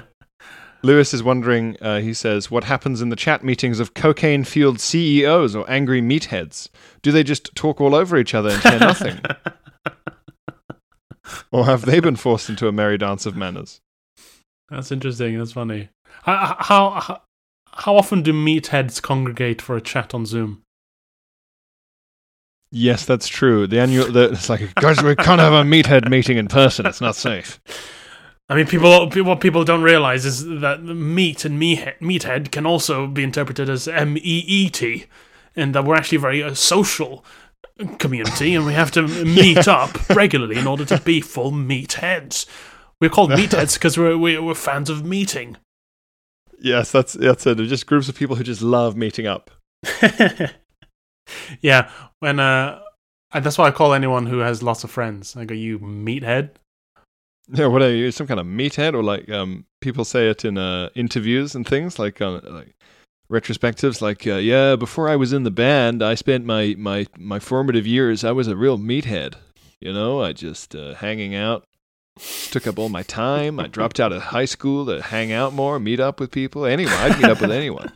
[0.82, 4.80] Lewis is wondering, uh, he says, what happens in the chat meetings of cocaine fueled
[4.80, 6.68] CEOs or angry meatheads?
[7.02, 9.20] Do they just talk all over each other and hear nothing?
[11.52, 13.80] or have they been forced into a merry dance of manners?
[14.68, 15.38] That's interesting.
[15.38, 15.90] That's funny.
[16.22, 17.22] How how how,
[17.66, 20.62] how often do meatheads congregate for a chat on Zoom?
[22.74, 23.66] Yes, that's true.
[23.66, 26.86] The annual, the, it's like, guys, we can't have a meathead meeting in person.
[26.86, 27.60] It's not safe.
[28.48, 33.06] I mean, people what people don't realize is that meat and meathead, meathead can also
[33.06, 35.04] be interpreted as M E E T,
[35.54, 37.24] and that we're actually very a social
[37.98, 42.46] community, and we have to meet up regularly in order to be full meatheads.
[43.00, 45.58] We're called meatheads because we're, we're we're fans of meeting.
[46.58, 47.58] Yes, that's that's it.
[47.58, 49.50] They're just groups of people who just love meeting up.
[51.60, 52.80] yeah, when uh,
[53.32, 55.36] that's why I call anyone who has lots of friends.
[55.36, 56.50] I go, you meathead.
[57.48, 58.10] Yeah, what are you?
[58.10, 61.98] Some kind of meathead, or like um, people say it in uh, interviews and things,
[61.98, 62.74] like uh, like
[63.30, 64.00] retrospectives.
[64.00, 67.86] Like, uh, yeah, before I was in the band, I spent my my my formative
[67.86, 68.24] years.
[68.24, 69.34] I was a real meathead.
[69.80, 71.66] You know, I just uh, hanging out,
[72.50, 73.58] took up all my time.
[73.58, 76.64] I dropped out of high school to hang out more, meet up with people.
[76.64, 77.92] Anyway, I'd meet up with anyone.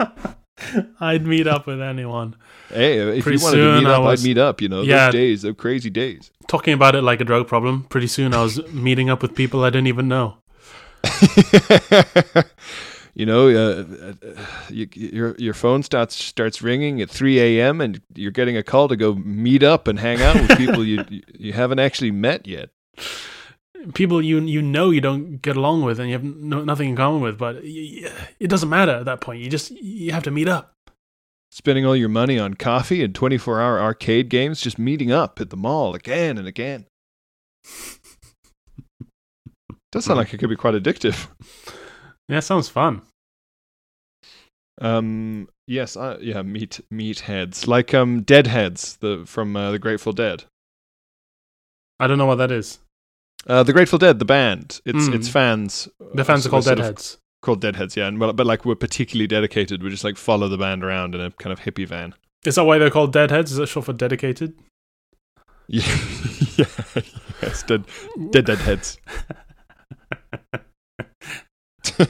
[1.00, 2.36] I'd meet up with anyone.
[2.68, 4.60] Hey, if Pretty you wanted to soon meet up, was- I'd meet up.
[4.60, 5.06] You know, Yeah.
[5.06, 6.30] those days, those crazy days.
[6.48, 7.84] Talking about it like a drug problem.
[7.84, 10.38] Pretty soon, I was meeting up with people I didn't even know.
[13.14, 13.84] you know, uh,
[14.26, 17.80] uh, you, your your phone starts starts ringing at 3 a.m.
[17.80, 21.04] and you're getting a call to go meet up and hang out with people you
[21.38, 22.70] you haven't actually met yet.
[23.94, 26.96] People you you know you don't get along with and you have no, nothing in
[26.96, 29.40] common with, but it doesn't matter at that point.
[29.40, 30.72] You just you have to meet up.
[31.50, 35.50] Spending all your money on coffee and 24 hour arcade games, just meeting up at
[35.50, 36.86] the mall again and again.
[39.92, 41.28] Does sound like it could be quite addictive.
[42.28, 43.00] Yeah, sounds fun.
[44.80, 50.44] Um, yes, uh, yeah, meat meatheads like um Deadheads, the from uh, the Grateful Dead.
[51.98, 52.78] I don't know what that is.
[53.48, 54.80] Uh, the Grateful Dead, the band.
[54.84, 55.14] It's Mm.
[55.14, 55.88] its fans.
[56.14, 57.18] The fans uh, are called sort of Deadheads.
[57.40, 58.06] called Deadheads, yeah.
[58.06, 59.82] And well, but like we're particularly dedicated.
[59.82, 62.14] We just like follow the band around in a kind of hippie van.
[62.44, 63.50] Is that why they're called Deadheads?
[63.50, 64.54] Is that short for dedicated?
[65.66, 65.82] Yeah,
[66.56, 66.64] yeah,
[67.42, 67.84] yes, dead,
[68.30, 68.98] dead, dead heads.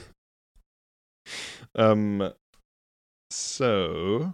[1.74, 2.32] um,
[3.30, 4.32] so,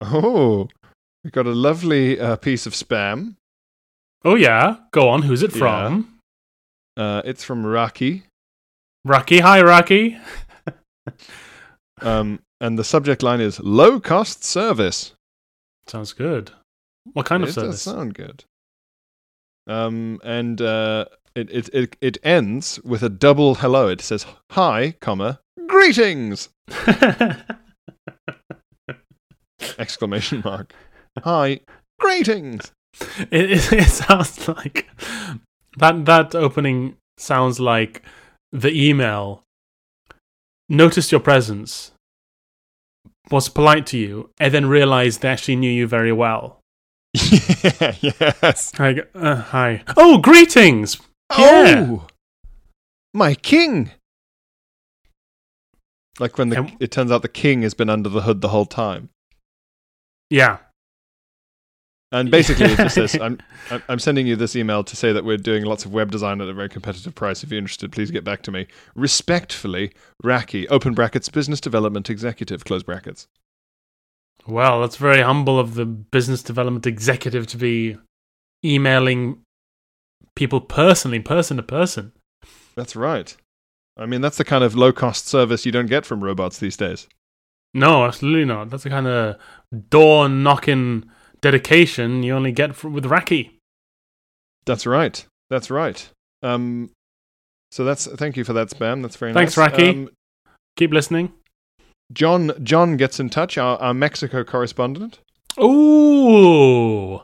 [0.00, 0.68] oh,
[1.24, 3.36] we got a lovely uh, piece of spam.
[4.24, 5.22] Oh yeah, go on.
[5.22, 6.18] Who's it from?
[6.96, 8.24] Uh, it's from Rocky,
[9.04, 9.40] Rocky.
[9.40, 10.18] Hi, Rocky.
[12.00, 15.12] um, and the subject line is low cost service.
[15.86, 16.52] Sounds good.
[17.12, 18.44] What kind of it does sound good.
[19.66, 23.88] Um, and uh, it, it it it ends with a double hello.
[23.88, 26.48] It says hi, comma greetings
[29.78, 30.72] exclamation mark.
[31.22, 31.60] Hi,
[31.98, 32.72] greetings.
[33.30, 34.88] It, it, it sounds like
[35.78, 36.04] that.
[36.04, 38.02] That opening sounds like
[38.52, 39.42] the email.
[40.68, 41.92] Noticed your presence.
[43.30, 46.60] Was polite to you, and then realized they actually knew you very well.
[47.14, 48.78] yeah, yes.
[48.78, 49.82] Like, uh, hi.
[49.96, 50.96] Oh, greetings.
[51.34, 51.86] Pierre.
[51.88, 52.06] Oh,
[53.14, 53.92] my king.
[56.18, 58.48] Like when the, And- it turns out the king has been under the hood the
[58.48, 59.08] whole time.
[60.30, 60.58] Yeah.
[62.14, 63.38] And basically, it just I'm,
[63.70, 66.40] I'm- I'm sending you this email to say that we're doing lots of web design
[66.40, 67.42] at a very competitive price.
[67.42, 68.66] If you're interested, please get back to me.
[68.94, 69.92] Respectfully,
[70.22, 73.26] Raki, open brackets, business development executive, close brackets.
[74.46, 77.96] Well, that's very humble of the business development executive to be
[78.64, 79.40] emailing
[80.36, 82.12] people personally, person to person.
[82.76, 83.34] That's right.
[83.96, 86.76] I mean, that's the kind of low cost service you don't get from robots these
[86.76, 87.08] days.
[87.72, 88.70] No, absolutely not.
[88.70, 89.36] That's the kind of
[89.88, 91.10] door knocking
[91.44, 93.58] dedication you only get from, with Raki.
[94.64, 95.26] That's right.
[95.50, 96.08] That's right.
[96.42, 96.90] Um,
[97.70, 99.02] so that's thank you for that spam.
[99.02, 99.54] That's very nice.
[99.54, 99.70] Thanks, nice.
[99.72, 99.88] Raki.
[99.90, 100.08] Um,
[100.76, 101.32] Keep listening.
[102.12, 105.20] John John gets in touch, our, our Mexico correspondent.
[105.60, 107.20] Ooh.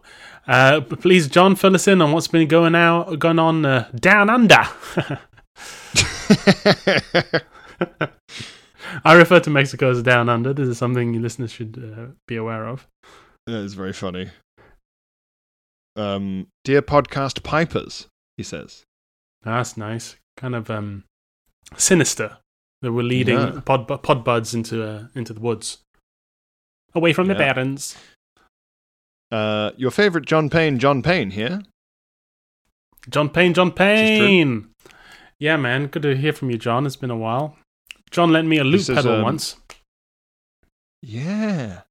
[0.46, 4.28] Uh, please, John, fill us in on what's been going out, going on uh, down
[4.28, 4.66] under.
[9.04, 10.52] I refer to Mexico as down under.
[10.52, 12.86] This is something you listeners should uh, be aware of.
[13.50, 14.30] That is very funny.
[15.96, 18.84] Um, dear podcast pipers, he says.
[19.42, 20.16] That's nice.
[20.36, 21.04] Kind of um,
[21.76, 22.38] sinister
[22.82, 23.60] that we're leading Yeah.
[23.64, 25.78] pod, pod buds into uh, into the woods,
[26.94, 27.52] away from the Yeah.
[27.52, 27.96] parents.
[29.32, 31.62] Uh, your favorite John Payne, John Payne here.
[33.08, 33.72] John Payne, John.
[33.72, 34.68] Payne.
[35.38, 35.86] Yeah, man.
[35.86, 36.86] Good to hear from you, John.
[36.86, 37.56] It's been a while.
[38.10, 39.56] John lent me a loop is, pedal um, once.
[41.02, 41.82] Yeah,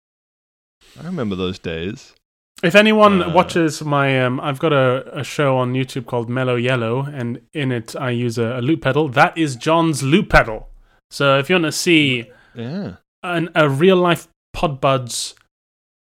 [0.98, 2.14] I remember those days.
[2.62, 6.56] If anyone uh, watches my, um, I've got a, a show on YouTube called Mellow
[6.56, 9.08] Yellow, and in it I use a, a loop pedal.
[9.10, 10.68] That is John's loop pedal.
[11.10, 15.36] So if you want to see Yeah, an, a real life Podbuds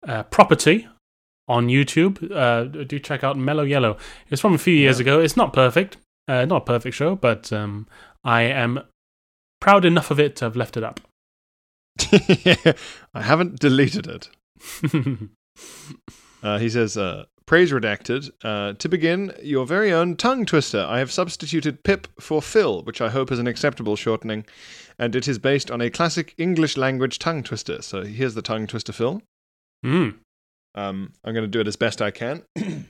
[0.08, 0.88] uh, property
[1.50, 3.98] on YouTube, uh, do check out Mellow Yellow.
[4.30, 5.04] It's from a few years Yeah.
[5.04, 5.20] ago.
[5.20, 5.98] It's not perfect,
[6.30, 7.88] uh, not a perfect show, but um,
[8.24, 8.80] I am
[9.60, 11.02] proud enough of it to have left it up.
[13.14, 14.30] I haven't deleted it.
[16.44, 18.30] Uh, he says, uh, Praise redacted.
[18.44, 20.86] Uh, to begin, your very own tongue twister.
[20.88, 24.46] I have substituted Pip for Phil, which I hope is an acceptable shortening,
[25.00, 27.82] and it is based on a classic English language tongue twister.
[27.82, 29.22] So here's the tongue twister, Phil.
[29.86, 30.16] mm.
[30.76, 32.44] Um, I'm going to do it as best I can.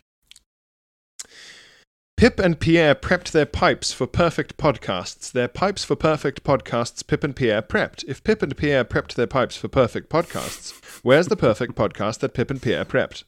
[2.17, 5.31] Pip and Pierre prepped their pipes for perfect podcasts.
[5.31, 8.03] Their pipes for perfect podcasts, Pip and Pierre prepped.
[8.07, 10.71] If Pip and Pierre prepped their pipes for perfect podcasts,
[11.03, 13.23] where's the perfect podcast that Pip and Pierre prepped?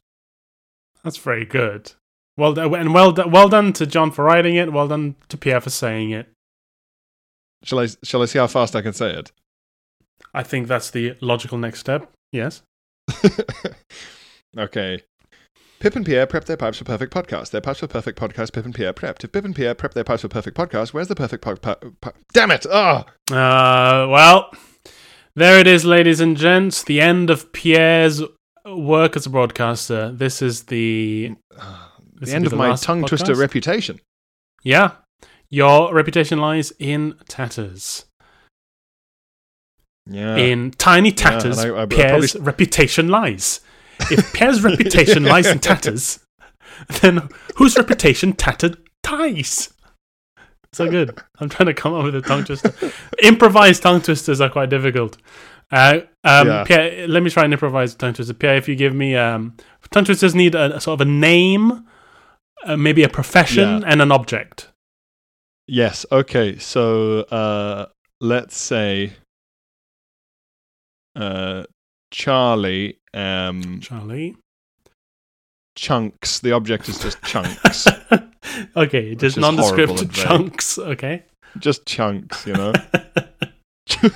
[1.04, 1.92] That's very good.
[2.36, 4.72] Well done, and well well done to John for writing it.
[4.72, 6.26] Well done to Pierre for saying it.
[7.62, 9.30] Shall I, shall I see how fast I can say it?
[10.34, 12.10] I think that's the logical next step.
[12.32, 12.62] Yes.
[14.58, 15.04] okay.
[15.80, 17.50] Pip and Pierre prepped their pipes for perfect podcast.
[17.50, 19.24] Their pipes for perfect podcast, Pip and Pierre prepped.
[19.24, 21.76] If Pip and Pierre prepped their pipes for perfect podcast, where's the perfect po- po-
[22.02, 22.66] po- Damn it!
[22.70, 23.06] Ah!
[23.30, 24.50] Uh, well,
[25.34, 26.82] there it is, ladies and gents.
[26.84, 28.22] The end of Pierre's
[28.66, 30.12] work as a broadcaster.
[30.12, 31.34] This is the
[32.14, 34.00] this The end of my last tongue twister reputation.
[34.62, 34.92] Yeah,
[35.48, 38.04] your reputation lies in tatters.
[40.06, 40.36] Yeah.
[40.36, 43.60] in tiny tatters, and I- I- I Pierre's probably- reputation lies.
[44.10, 46.20] If Pierre's reputation lies in tatters,
[47.00, 49.72] then whose reputation tattered ties?
[50.72, 51.18] So good.
[51.40, 52.72] I'm trying to come up with a tongue twister.
[53.22, 55.16] Improvised tongue twisters are quite difficult.
[55.72, 56.64] Uh, um, Yeah.
[56.64, 58.34] Pierre, let me try and improvise a tongue twister.
[58.34, 59.56] Pierre, if you give me um,
[59.90, 61.84] tongue twisters need a, a sort of a name,
[62.64, 63.86] uh, maybe a profession, Yeah.
[63.86, 64.68] and an object.
[65.66, 66.06] Yes.
[66.12, 66.58] Okay.
[66.58, 67.86] So uh,
[68.20, 69.14] let's say
[71.16, 71.64] uh,
[72.12, 72.99] Charlie.
[73.14, 74.36] Um, Charlie,
[75.76, 76.40] chunks.
[76.40, 77.86] The object is just chunks.
[78.76, 80.78] okay, just nondescript chunks.
[80.78, 81.24] Okay.
[81.58, 82.72] just chunks, you know.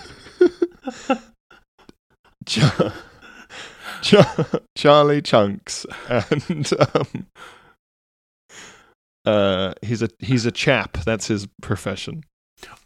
[2.47, 2.61] Ch-
[4.03, 4.15] Ch-
[4.77, 7.27] Charlie Chunks, and um,
[9.25, 10.99] uh, he's a he's a chap.
[11.05, 12.23] That's his profession.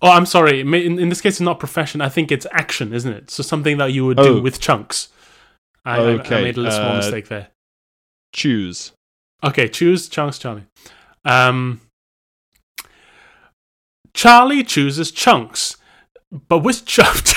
[0.00, 0.60] Oh, I'm sorry.
[0.60, 2.00] In, in this case, it's not profession.
[2.00, 3.30] I think it's action, isn't it?
[3.30, 4.40] So something that you would do Oh.
[4.40, 5.08] with chunks.
[5.88, 7.48] I, I- I made a little small uh, mistake there.
[8.32, 8.92] Choose.
[9.42, 10.64] Okay, choose chunks, Charlie.
[11.24, 11.80] Um,
[14.14, 15.76] Charlie chooses chunks,
[16.30, 17.22] but which chunk?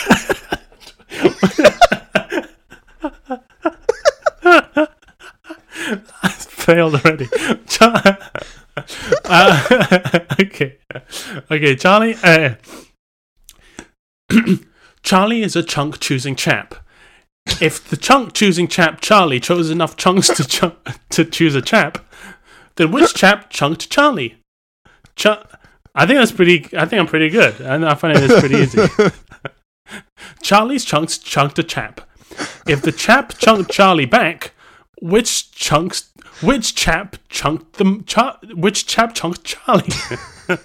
[6.23, 7.27] I failed already.
[7.67, 8.17] Char-
[9.25, 10.77] uh, okay,
[11.49, 12.15] okay, Charlie.
[12.23, 12.55] Uh,
[15.03, 16.75] Charlie is a chunk choosing chap.
[17.59, 20.75] If the chunk choosing chap Charlie chose enough chunks to chunk
[21.09, 21.97] to choose a chap,
[22.75, 24.37] then which chap chunked Charlie?
[25.15, 25.27] Ch-
[25.93, 26.65] I think that's pretty.
[26.77, 28.81] I think I'm pretty good, I find it is pretty easy.
[30.41, 32.01] Charlie's chunks chunked a chap.
[32.67, 34.53] If the chap chunked Charlie back,
[35.01, 36.11] which chunks?
[36.41, 37.81] Which chap chunked?
[38.07, 39.89] Char- which chap chunked Charlie?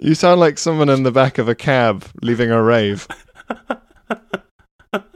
[0.00, 3.06] You sound like someone in the back of a cab leaving a rave.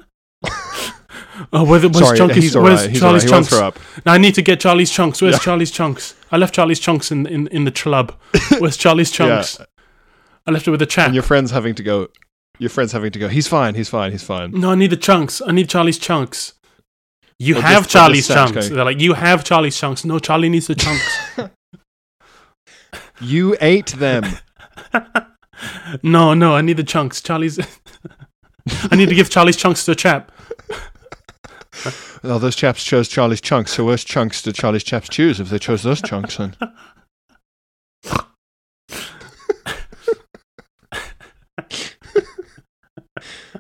[1.53, 2.85] oh, where the, where's Sorry, Chunky's- he's all where's.
[2.87, 3.23] He's Charlie's all right.
[3.23, 3.49] He won't chunks?
[3.51, 3.79] throw up.
[4.07, 5.23] Now I need to get Charlie's chunks.
[5.23, 6.15] Where's Charlie's chunks?
[6.31, 8.13] I left Charlie's chunks in in, in the club.
[8.59, 9.61] Where's Charlie's chunks?
[10.47, 11.07] I left it with a chap.
[11.07, 12.09] And your friend's having to go.
[12.59, 13.29] Your friend's having to go.
[13.29, 13.75] He's fine.
[13.75, 14.13] He's fine.
[14.13, 14.51] He's fine.
[14.53, 15.41] No, I need the chunks.
[15.47, 16.55] I need Charlie's chunks.
[17.39, 18.53] You have Charlie's chunks.
[18.53, 20.05] going- They're like, you have Charlie's chunks.
[20.05, 21.19] No, Charlie needs the chunks.
[23.21, 24.25] You ate them.
[26.03, 27.21] No, no, I need the chunks.
[27.21, 27.59] Charlie's.
[28.91, 30.31] I need to give Charlie's chunks to a chap.
[32.25, 33.73] Oh, those chaps chose Charlie's chunks.
[33.73, 36.37] So where's chunks did Charlie's chaps choose if they chose those chunks?
[36.37, 36.55] Then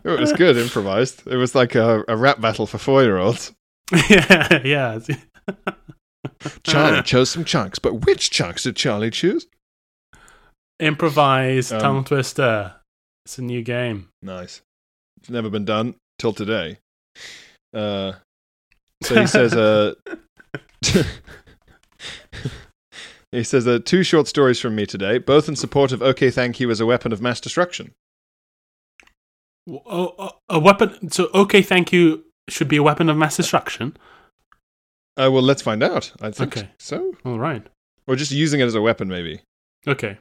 [0.04, 1.26] it was good, improvised.
[1.26, 3.52] It was like a, a rap battle for four-year-olds.
[4.08, 4.98] yeah, yeah.
[6.62, 9.46] Charlie chose some chunks, but which chunks did Charlie choose?
[10.81, 12.75] Improvise Um, tongue twister.
[13.25, 14.09] It's a new game.
[14.23, 14.62] Nice.
[15.18, 16.79] It's never been done till today.
[17.73, 18.12] Uh,
[19.03, 19.95] so he says, uh,
[23.33, 26.59] he says, uh, two short stories from me today, both in support of OK Thank
[26.61, 27.93] You as a weapon of mass destruction.
[29.68, 31.11] Oh, oh, a weapon.
[31.11, 32.25] So, okay, thank you.
[32.49, 33.97] Should be a weapon of mass destruction.
[35.16, 36.11] Uh, well, let's find out.
[36.20, 36.70] I think Okay.
[36.81, 37.14] so.
[37.25, 37.64] All right.
[38.09, 39.41] Or just using it as a weapon, maybe.
[39.87, 40.18] Okay.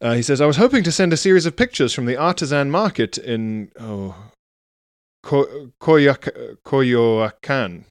[0.00, 2.70] Uh, he says, I was hoping to send a series of pictures from the artisan
[2.70, 4.14] market in oh,
[5.22, 7.84] Ko- Koyak- Koyoacan.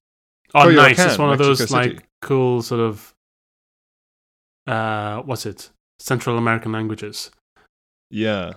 [0.54, 1.00] Oh, Coyoacan, nice.
[1.00, 1.74] It's one of those City.
[1.74, 3.14] like cool sort of.
[4.68, 5.70] Uh, what's it?
[6.00, 7.32] Central American languages
[8.12, 8.54] Yeah.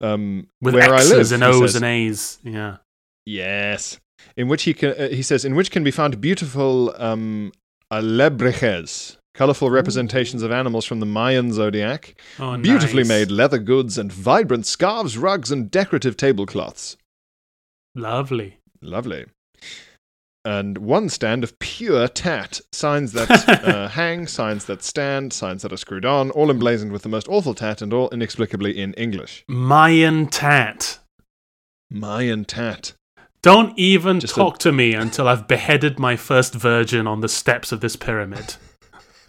[0.00, 2.38] Um, with where X's I live, and O's and A's.
[2.42, 2.76] Yeah.
[3.24, 3.98] Yes.
[4.36, 7.52] In which he can, uh, he says, in which can be found beautiful um,
[7.92, 13.08] alebrijes, colorful representations of animals from the Mayan zodiac, Oh, beautifully nice.
[13.08, 16.96] made leather goods, and vibrant scarves, rugs, and decorative tablecloths.
[17.94, 18.58] Lovely.
[18.80, 19.26] Lovely.
[20.46, 25.72] And one stand of pure tat, signs that uh, hang, signs that stand, signs that
[25.72, 29.44] are screwed on, all emblazoned with the most awful tat and all inexplicably in English.
[29.48, 30.98] Mayan tat.
[31.90, 32.92] Mayan tat.
[33.42, 37.28] Don't even Just a- talk to me until I've beheaded my first virgin on the
[37.28, 38.56] steps of this pyramid.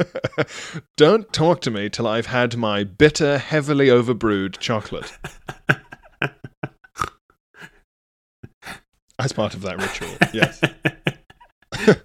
[0.97, 5.17] Don't talk to me till I've had my bitter, heavily overbrewed chocolate.
[9.17, 10.61] As part of that ritual, yes.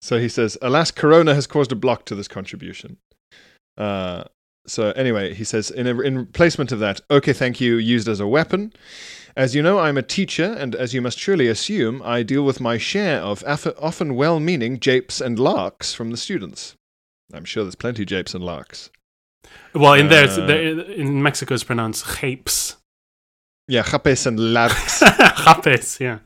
[0.00, 2.98] so he says, Alas, Corona has caused a block to this contribution.
[3.76, 4.24] Uh,
[4.68, 8.20] so anyway, he says, in, a, in replacement of that, okay, thank you, used as
[8.20, 8.72] a weapon.
[9.36, 12.60] As you know, I'm a teacher, and as you must surely assume, I deal with
[12.60, 16.74] my share of aff- often well meaning japes and larks from the students.
[17.32, 18.90] I'm sure there's plenty japes and larks.
[19.74, 22.76] Well, in there, Uh, there, in Mexico, it's pronounced japes.
[23.68, 25.00] Yeah, japes and larks.
[25.64, 26.18] Japes, yeah.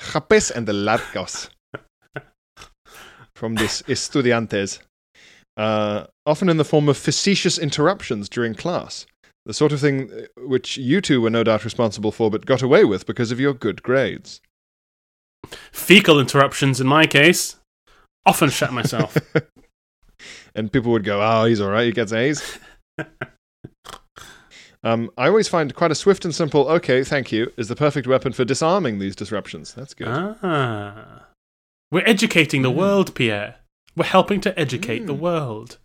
[0.00, 1.50] japes and the larcos.
[3.34, 4.78] From this estudiantes.
[5.56, 9.06] Uh, often in the form of facetious interruptions during class.
[9.44, 12.62] The sort of thing uh, which you two were no doubt responsible for, but got
[12.62, 14.40] away with because of your good grades.
[15.72, 17.56] Fecal interruptions, in my case.
[18.26, 19.16] Often shat myself.
[20.56, 21.86] and people would go, "Oh, he's all right.
[21.86, 22.58] He gets A's."
[24.84, 28.06] Um, I always find quite a swift and simple, okay, thank you, is the perfect
[28.06, 29.74] weapon for disarming these disruptions.
[29.74, 30.06] That's good.
[30.08, 31.24] Ah.
[31.90, 33.56] We're educating the world, Pierre.
[33.96, 35.18] We're helping to educate the Mm.
[35.18, 35.78] world.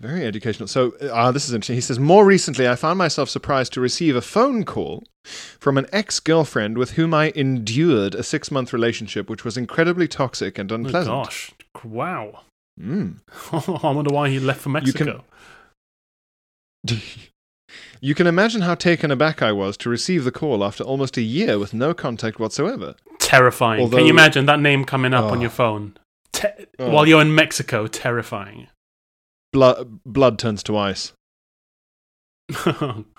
[0.00, 0.66] Very educational.
[0.66, 1.74] So, uh, ah, this is interesting.
[1.76, 5.86] He says, More recently, I found myself surprised to receive a phone call from an
[5.92, 10.72] ex girlfriend with whom I endured a six month relationship, which was incredibly toxic and
[10.72, 11.14] Oh, unpleasant.
[11.14, 11.52] gosh.
[11.84, 12.40] Wow.
[12.80, 13.18] Mm.
[13.84, 15.24] I wonder why he left for You can- Mexico.
[18.00, 21.22] you can imagine how taken aback I was to receive the call after almost a
[21.22, 22.94] year with no contact whatsoever.
[23.18, 23.90] Terrifying.
[23.90, 25.40] Can you imagine that name coming up on Oh.
[25.42, 25.96] your phone?
[26.32, 26.48] Te-
[26.78, 26.88] Oh.
[26.90, 28.68] While you're in Mexico, terrifying.
[29.52, 31.12] Blood, blood turns to ice.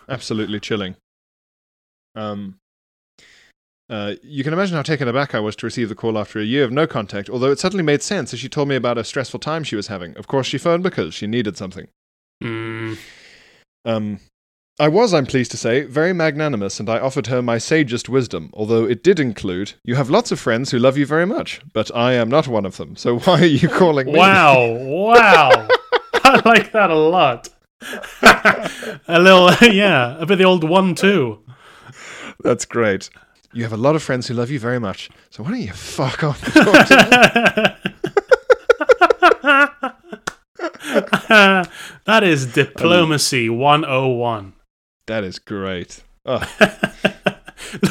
[0.09, 0.95] Absolutely chilling.
[2.15, 2.57] Um,
[3.89, 6.45] uh, you can imagine how taken aback I was to receive the call after a
[6.45, 9.03] year of no contact, although it suddenly made sense as she told me about a
[9.03, 10.15] stressful time she was having.
[10.15, 11.89] Of course, she phoned because she needed something.
[12.41, 12.97] Mm.
[13.83, 14.19] Um,
[14.79, 18.49] I was, I'm pleased to say, very magnanimous, and I offered her my sagest wisdom,
[18.53, 21.93] although it did include, You have lots of friends who love you very much, but
[21.93, 24.17] I am not one of them, so why are you calling me?
[24.17, 24.69] Wow.
[24.71, 25.67] Wow.
[26.43, 27.49] I like that a lot.
[29.07, 31.39] a little, yeah, a bit of the old one, too.
[32.43, 33.09] That's great.
[33.53, 35.73] You have a lot of friends who love you very much, so why don't you
[35.73, 36.41] fuck off?
[36.55, 36.65] and
[41.27, 41.69] talk
[42.05, 44.53] that is diplomacy 101.
[45.07, 46.03] that is great.
[46.25, 46.41] Oh,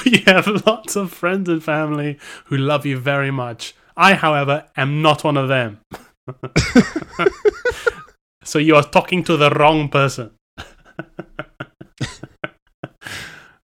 [0.05, 3.75] you have lots of friends and family who love you very much.
[3.97, 5.81] I, however, am not one of them.
[8.45, 10.31] So you are talking to the wrong person.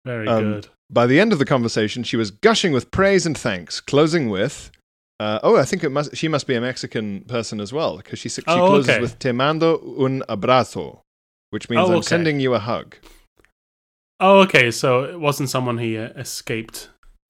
[0.05, 0.69] very Um, good.
[0.91, 4.71] By the end of the conversation, she was gushing with praise and thanks, closing with,
[5.21, 6.17] uh, "Oh, I think it must.
[6.17, 9.01] She must be a Mexican person as well, because she she Oh, closes okay.
[9.01, 11.01] with "Te mando un abrazo,"
[11.51, 12.07] which means Oh, I'm okay.
[12.07, 12.97] sending you a hug.
[14.21, 14.71] Oh, okay.
[14.71, 16.89] So it wasn't someone he uh, escaped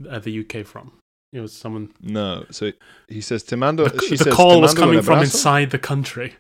[0.08, 0.92] uh, the UK from.
[1.32, 1.90] It was someone.
[2.00, 2.70] No, so
[3.08, 5.78] he says "Te mando." The, she the says call "Te was coming from inside the
[5.80, 6.36] country.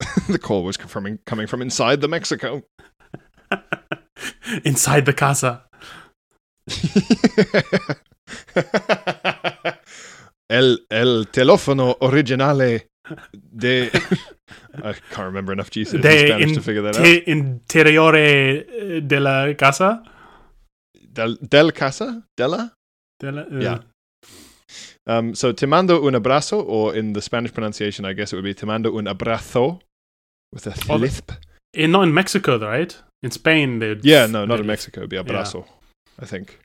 [0.28, 2.62] the call was confirming coming from inside the Mexico.
[4.64, 5.64] inside the casa.
[10.50, 12.88] el el teléfono originale
[13.32, 13.90] de.
[14.84, 17.04] I can't remember enough Jesus in De Spanish to figure that out.
[17.06, 20.02] inte- interiore eh, de la casa.
[21.12, 22.74] Del, del casa, della.
[23.18, 23.78] De la, uh, Yeah.
[25.06, 28.44] Um, so te mando un abrazo, or in the Spanish pronunciation, I guess it would
[28.44, 29.80] be te mando un abrazo
[30.52, 31.32] with a lisp.
[31.74, 32.96] In, not in Mexico, though, right?
[33.22, 35.06] In Spain, they Yeah, no, not in Mexico.
[35.06, 35.66] Be abrazo,
[36.20, 36.58] I think.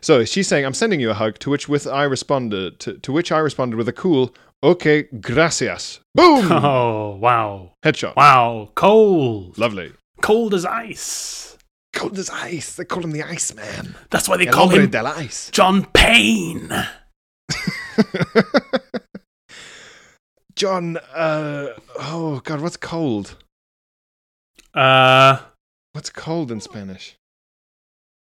[0.00, 3.12] So she's saying, "I'm sending you a hug." To which, with I responded, to, to
[3.12, 7.72] which I responded with a cool, "Okay, gracias." Boom, Oh, wow.
[7.84, 8.16] headshot.
[8.16, 8.70] Wow.
[8.74, 9.58] Cold.
[9.58, 9.92] Lovely.
[10.22, 11.58] Cold as ice.
[11.92, 12.76] Cold as ice.
[12.76, 13.96] They call him the Iceman.
[14.10, 15.50] That's why they El call him del ice.
[15.50, 16.70] John Payne.
[20.56, 20.96] John.
[21.14, 23.36] Uh, oh God, what's cold?
[24.74, 25.38] Uh,
[25.92, 27.16] What's cold in Spanish?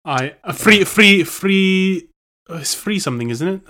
[0.06, 2.08] I uh, free free free.
[2.48, 3.62] oh, it's free something, isn't it?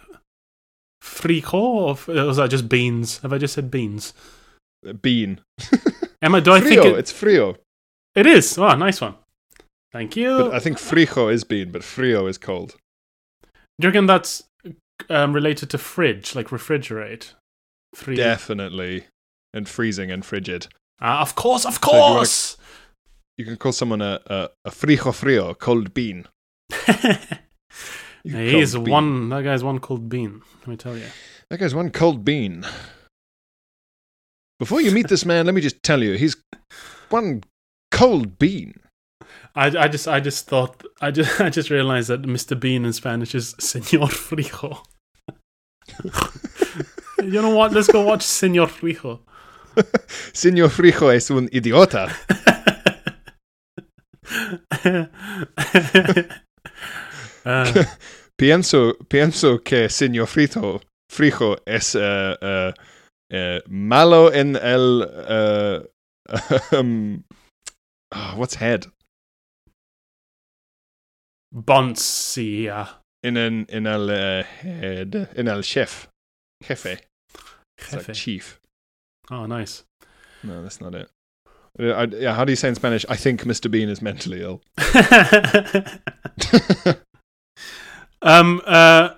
[1.04, 3.18] Frico or f- was that just beans?
[3.20, 4.14] Have I just said beans?
[4.88, 5.40] Uh, Bean.
[6.22, 6.84] Emma, do I frio.
[6.84, 7.56] think it, It's frio.
[8.16, 8.58] it is?
[8.60, 9.16] Oh, nice one.
[9.92, 10.38] Thank you.
[10.38, 12.76] But I think frijo is bean, but frio is cold.
[13.80, 14.44] Do you reckon that's
[15.10, 17.34] um, related to fridge, like refrigerate?
[17.96, 18.16] Free.
[18.16, 19.06] Definitely.
[19.54, 20.68] And freezing and frigid.
[21.02, 22.58] Ah, of course, of if you wanna- course.
[23.38, 26.26] You can call someone a, a, a frijo frio, cold bean.
[28.24, 28.84] He is bean.
[28.90, 29.30] one.
[29.30, 30.42] That guy's one cold Bean.
[30.60, 31.06] Let me tell you.
[31.50, 32.66] That guy's one cold bean.
[34.60, 36.36] Before you meet this man, let me just tell you, he's
[37.10, 37.44] one
[37.92, 38.74] cold bean.
[39.56, 42.60] I, I just I just thought I just I just realized that Mr.
[42.60, 44.84] Bean in Spanish is Señor Frijo.
[47.24, 47.74] you know what?
[47.74, 49.22] Let's go watch Señor Frijo.
[50.34, 52.08] Señor Frijo es un idiota.
[57.46, 57.84] Uh,
[58.40, 60.82] Pienso, pienso que Señor Frito,
[61.12, 62.72] Frijo es uh, uh,
[63.34, 65.02] uh, malo en el.
[65.28, 65.84] Uh,
[66.72, 67.26] um,
[68.14, 68.86] oh, what's head?
[71.54, 73.02] Boncia.
[73.24, 75.30] In, an, in el uh, head.
[75.36, 76.08] In el chef.
[76.64, 77.09] Jefe.
[77.80, 78.60] It's like chief.
[79.32, 79.84] Oh, nice.
[80.44, 81.10] No, that's not it.
[81.80, 83.06] I, yeah, how do you say in Spanish?
[83.08, 83.72] I think Mr.
[83.72, 84.62] Bean is mentally ill.
[88.22, 88.62] um.
[88.66, 89.10] Uh.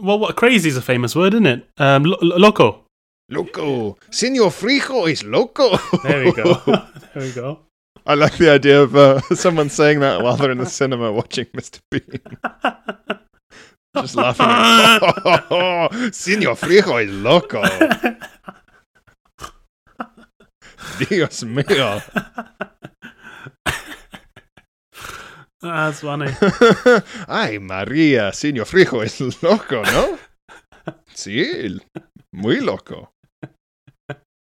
[0.00, 1.68] Well, what crazy is a famous word, isn't it?
[1.76, 2.04] Um.
[2.04, 2.84] Lo- lo- loco.
[3.30, 3.98] Loco.
[4.10, 5.76] Señor Frijo is loco.
[6.02, 6.54] There we go.
[7.14, 7.60] there we go.
[8.06, 11.44] I like the idea of uh, someone saying that while they're in the cinema watching
[11.46, 11.80] Mr.
[11.90, 13.17] Bean.
[13.96, 14.46] Just laughing.
[14.46, 15.00] At,
[16.14, 17.62] Senor Frijo is loco.
[21.08, 22.02] Dios mío.
[25.60, 26.26] That's funny.
[27.28, 30.18] Ay, María, Senor Frijo es loco, ¿no?
[31.14, 31.78] Sí,
[32.32, 33.10] muy loco.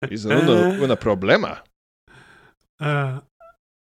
[0.10, 1.62] He's una, una problema.
[2.80, 3.20] Uh,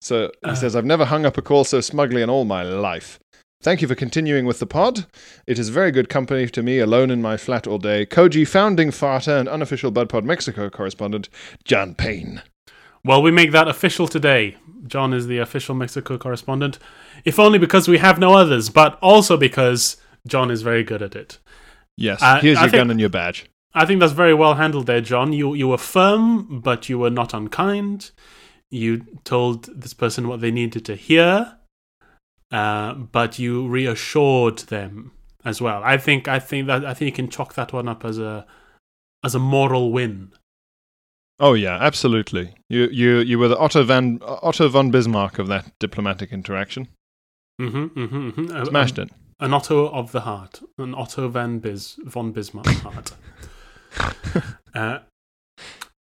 [0.02, 3.20] So he says, I've never hung up a call so smugly in all my life.
[3.64, 5.06] Thank you for continuing with the pod.
[5.48, 8.06] It is very good company to me alone in my flat all day.
[8.06, 11.30] Koji founding farter and unofficial BudPod Mexico correspondent,
[11.64, 12.42] John Payne.
[13.06, 14.58] well, we make that official today.
[14.86, 16.78] John is the official Mexico correspondent,
[17.24, 19.96] if only because we have no others, but also because
[20.28, 21.40] John is very good at it.
[21.96, 23.46] Yes, Uh, here's I your think- gun and your badge.
[23.74, 25.32] I think that's very well handled there, John.
[25.34, 28.12] You you were firm, but you were not unkind.
[28.70, 31.56] You told this person what they needed to hear,
[32.54, 35.12] uh, but you reassured them
[35.44, 35.82] as well.
[35.84, 38.46] I think I think that I think you can chalk that one up as a
[39.24, 40.32] as a moral win.
[41.40, 42.54] Oh yeah, absolutely.
[42.70, 46.90] You you you were the Otto van Otto von Bismarck of that diplomatic interaction.
[47.60, 48.66] Mm-hmm, mm-hmm, mm-hmm.
[48.66, 49.10] Smashed it.
[49.40, 53.14] An Otto of the heart, an Otto van Bis von Bismarck heart.
[54.76, 55.00] uh,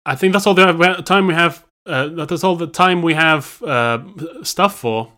[0.06, 1.66] I think that's all the time we have.
[1.86, 3.98] Uh, that's all the time we have uh,
[4.42, 5.12] stuff for.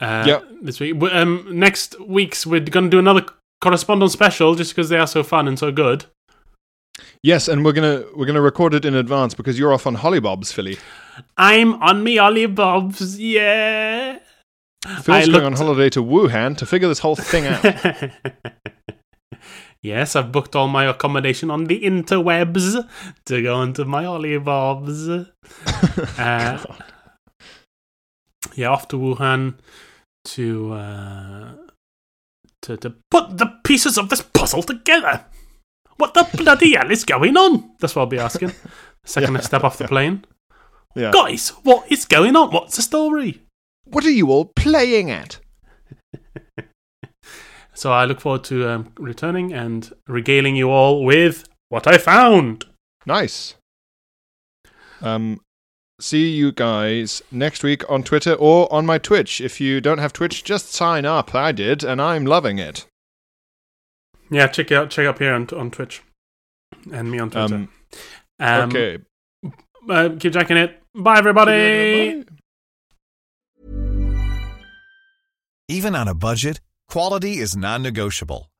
[0.00, 0.44] Uh, Yep.
[0.62, 1.02] This week.
[1.12, 3.24] Um, next week's we're going to do another
[3.60, 6.06] correspondent special just because they are so fun and so good.
[7.22, 10.52] Yes, and we're gonna we're gonna record it in advance because you're off on Hollybobs,
[10.52, 10.78] Philly.
[11.36, 14.18] I'm on me Ollie Bobs, yeah.
[15.02, 17.62] Phil's I going on holiday to Wuhan to figure this whole thing out.
[19.82, 22.88] yes, I've booked all my accommodation on the interwebs
[23.26, 25.08] to go into my Ollie Bobs.
[26.18, 26.62] Uh,
[28.54, 29.54] yeah, off to Wuhan
[30.24, 31.52] to uh,
[32.62, 35.24] to to put the pieces of this puzzle together.
[35.96, 37.72] What the bloody hell is going on?
[37.80, 38.52] That's what I'll be asking.
[39.04, 40.24] Second I step off the plane.
[40.94, 41.10] yeah.
[41.12, 42.50] Guys, what is going on?
[42.52, 43.40] What's the story?
[43.84, 45.40] What are you all playing at?
[47.72, 52.66] So I look forward to um, returning and regaling you all with what I found.
[53.06, 53.54] Nice.
[55.00, 55.40] Um,
[56.00, 59.40] see you guys next week on Twitter or on my Twitch.
[59.40, 61.34] If you don't have Twitch, just sign up.
[61.34, 62.86] I did, and I'm loving it.
[64.30, 66.02] Yeah, check out check up here on on Twitch
[66.92, 67.54] and me on Twitter.
[67.54, 67.68] Um,
[68.38, 68.98] Um, okay.
[69.88, 70.80] uh, keep checking it.
[70.94, 72.22] Bye, everybody.
[72.22, 72.24] Bye.
[75.68, 78.50] Even on a budget, quality is non-negotiable.